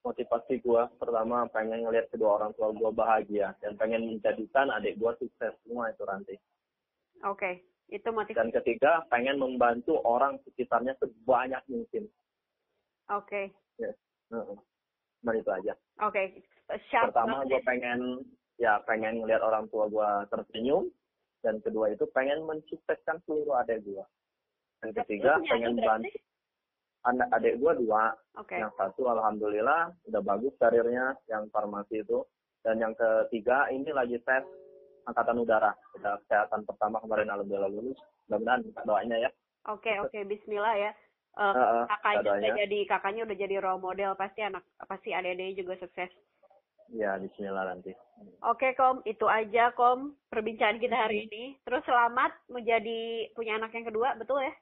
Motivasi 0.03 0.59
gue, 0.59 0.83
pertama 0.99 1.47
pengen 1.55 1.87
ngeliat 1.87 2.11
kedua 2.11 2.43
orang 2.43 2.51
tua 2.59 2.75
gue 2.75 2.91
bahagia 2.91 3.55
dan 3.63 3.79
pengen 3.79 4.11
menjadikan 4.11 4.75
adik 4.75 4.99
gue 4.99 5.13
sukses 5.23 5.55
semua 5.63 5.95
itu 5.95 6.03
nanti. 6.03 6.35
Oke, 7.23 7.39
okay. 7.39 7.55
itu 7.95 8.09
motivasi. 8.11 8.35
Dan 8.35 8.51
ketiga, 8.51 9.07
pengen 9.07 9.39
membantu 9.39 10.03
orang 10.03 10.43
sekitarnya 10.43 10.99
sebanyak 10.99 11.63
mungkin. 11.71 12.11
Oke. 13.15 13.55
Okay. 13.79 13.79
Yes. 13.79 13.95
Uh 14.35 14.59
-uh. 14.59 15.31
itu 15.31 15.51
aja. 15.55 15.79
Oke. 16.03 16.11
Okay. 16.11 16.27
Pertama, 16.69 17.45
gue 17.45 17.61
pengen 17.63 18.25
ya 18.57 18.81
pengen 18.89 19.21
ngeliat 19.21 19.43
orang 19.45 19.69
tua 19.69 19.89
gue 19.89 20.11
tersenyum. 20.33 20.89
Dan 21.45 21.61
kedua 21.61 21.93
itu 21.93 22.09
pengen 22.17 22.41
mensukseskan 22.49 23.21
seluruh 23.29 23.61
adik 23.61 23.85
gue 23.85 24.01
dan 24.85 24.93
ketiga 25.01 25.41
pengen 25.49 25.81
bantu 25.81 26.13
anak 27.09 27.29
adik 27.41 27.57
gue 27.57 27.73
dua. 27.81 28.13
Okay. 28.37 28.61
yang 28.61 28.73
satu 28.77 29.09
alhamdulillah 29.09 29.95
udah 30.11 30.21
bagus 30.21 30.53
karirnya 30.61 31.17
yang 31.33 31.49
farmasi 31.49 32.05
itu. 32.05 32.21
Dan 32.61 32.81
yang 32.81 32.93
ketiga 32.97 33.69
ini 33.73 33.89
lagi 33.93 34.21
tes 34.25 34.45
angkatan 35.09 35.41
udara. 35.41 35.73
Udah 35.97 36.21
kesehatan 36.25 36.65
pertama 36.69 37.01
kemarin 37.01 37.33
alhamdulillah 37.33 37.73
lulus. 37.73 37.97
Mudah-mudahan 38.29 38.61
doanya 38.85 39.17
ya. 39.29 39.31
Oke 39.69 39.89
okay, 39.89 39.97
oke 40.01 40.13
okay. 40.13 40.23
Bismillah 40.29 40.77
ya. 40.77 40.91
Uh, 41.35 41.51
uh, 41.51 41.85
kakaknya 41.91 42.31
udah 42.31 42.51
jadi 42.65 42.79
kakaknya 42.89 43.23
udah 43.25 43.37
jadi 43.37 43.57
role 43.61 43.85
model. 43.85 44.13
Pasti 44.17 44.41
anak 44.45 44.65
pasti 44.85 45.13
adik-adiknya 45.17 45.61
juga 45.61 45.73
sukses 45.81 46.13
Ya, 46.93 47.17
bismillah 47.17 47.65
nanti. 47.65 47.97
Oke, 48.45 48.77
Kom. 48.77 49.01
Itu 49.09 49.25
aja, 49.25 49.73
Kom, 49.73 50.19
perbincangan 50.29 50.83
kita 50.83 50.97
hari 50.97 51.31
ini. 51.31 51.57
Terus 51.65 51.83
selamat 51.89 52.33
menjadi 52.53 53.33
punya 53.33 53.57
anak 53.57 53.73
yang 53.73 53.89
kedua, 53.89 54.19
betul 54.21 54.43
ya? 54.45 54.55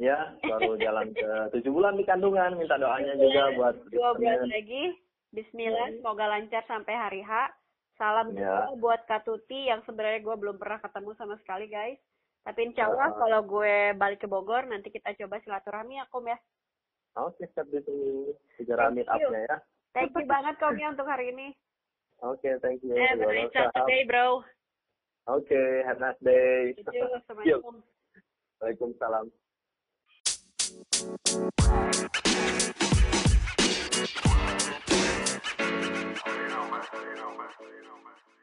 Ya, 0.00 0.18
baru 0.40 0.80
jalan 0.80 1.12
ke 1.12 1.30
tujuh 1.58 1.70
bulan 1.70 2.00
di 2.00 2.04
kandungan. 2.08 2.56
Minta 2.56 2.80
doanya 2.80 3.12
juga 3.14 3.52
buat 3.54 3.74
dua 3.92 4.16
bulan 4.16 4.48
lagi. 4.48 4.96
Bismillah, 5.32 5.92
ya. 5.92 5.96
semoga 6.00 6.24
lancar 6.28 6.64
sampai 6.68 6.94
hari 6.96 7.20
H. 7.24 7.52
Salam 8.00 8.32
ya. 8.34 8.72
buat 8.80 9.04
Kak 9.04 9.28
Tuti 9.28 9.68
yang 9.68 9.84
sebenarnya 9.84 10.24
gue 10.24 10.36
belum 10.36 10.56
pernah 10.56 10.80
ketemu 10.80 11.12
sama 11.16 11.36
sekali, 11.44 11.68
guys. 11.68 12.00
Tapi 12.42 12.72
insya 12.72 12.90
Allah 12.90 13.14
uh, 13.14 13.18
kalau 13.20 13.40
gue 13.46 13.94
balik 13.94 14.24
ke 14.24 14.26
Bogor, 14.26 14.66
nanti 14.66 14.90
kita 14.90 15.14
coba 15.14 15.38
silaturahmi 15.44 16.00
ya, 16.00 16.04
Kom 16.10 16.26
ya. 16.26 16.40
Oke, 17.20 17.44
siap 17.52 17.68
itu. 17.70 18.32
Segera 18.56 18.88
meet 18.90 19.06
up-nya 19.06 19.44
ya. 19.46 19.56
Thank 19.92 20.16
you 20.16 20.24
banget 20.24 20.56
Komnya 20.56 20.88
untuk 20.88 21.04
hari 21.04 21.36
ini. 21.36 21.52
Oke, 22.24 22.48
okay, 22.48 22.54
thank 22.64 22.80
you. 22.80 22.96
Have 22.96 23.20
a 23.20 23.28
nice 23.28 23.84
day, 23.84 24.02
bro. 24.08 24.40
Oke, 25.28 25.44
okay, 25.44 25.84
have 25.84 26.00
a 26.00 26.04
nice 26.08 26.20
day. 26.24 26.72
Assalamualaikum. 26.72 27.84
Waalaikumsalam. 28.62 29.26
know, 36.52 37.98
man. 38.00 38.18
You 38.22 38.41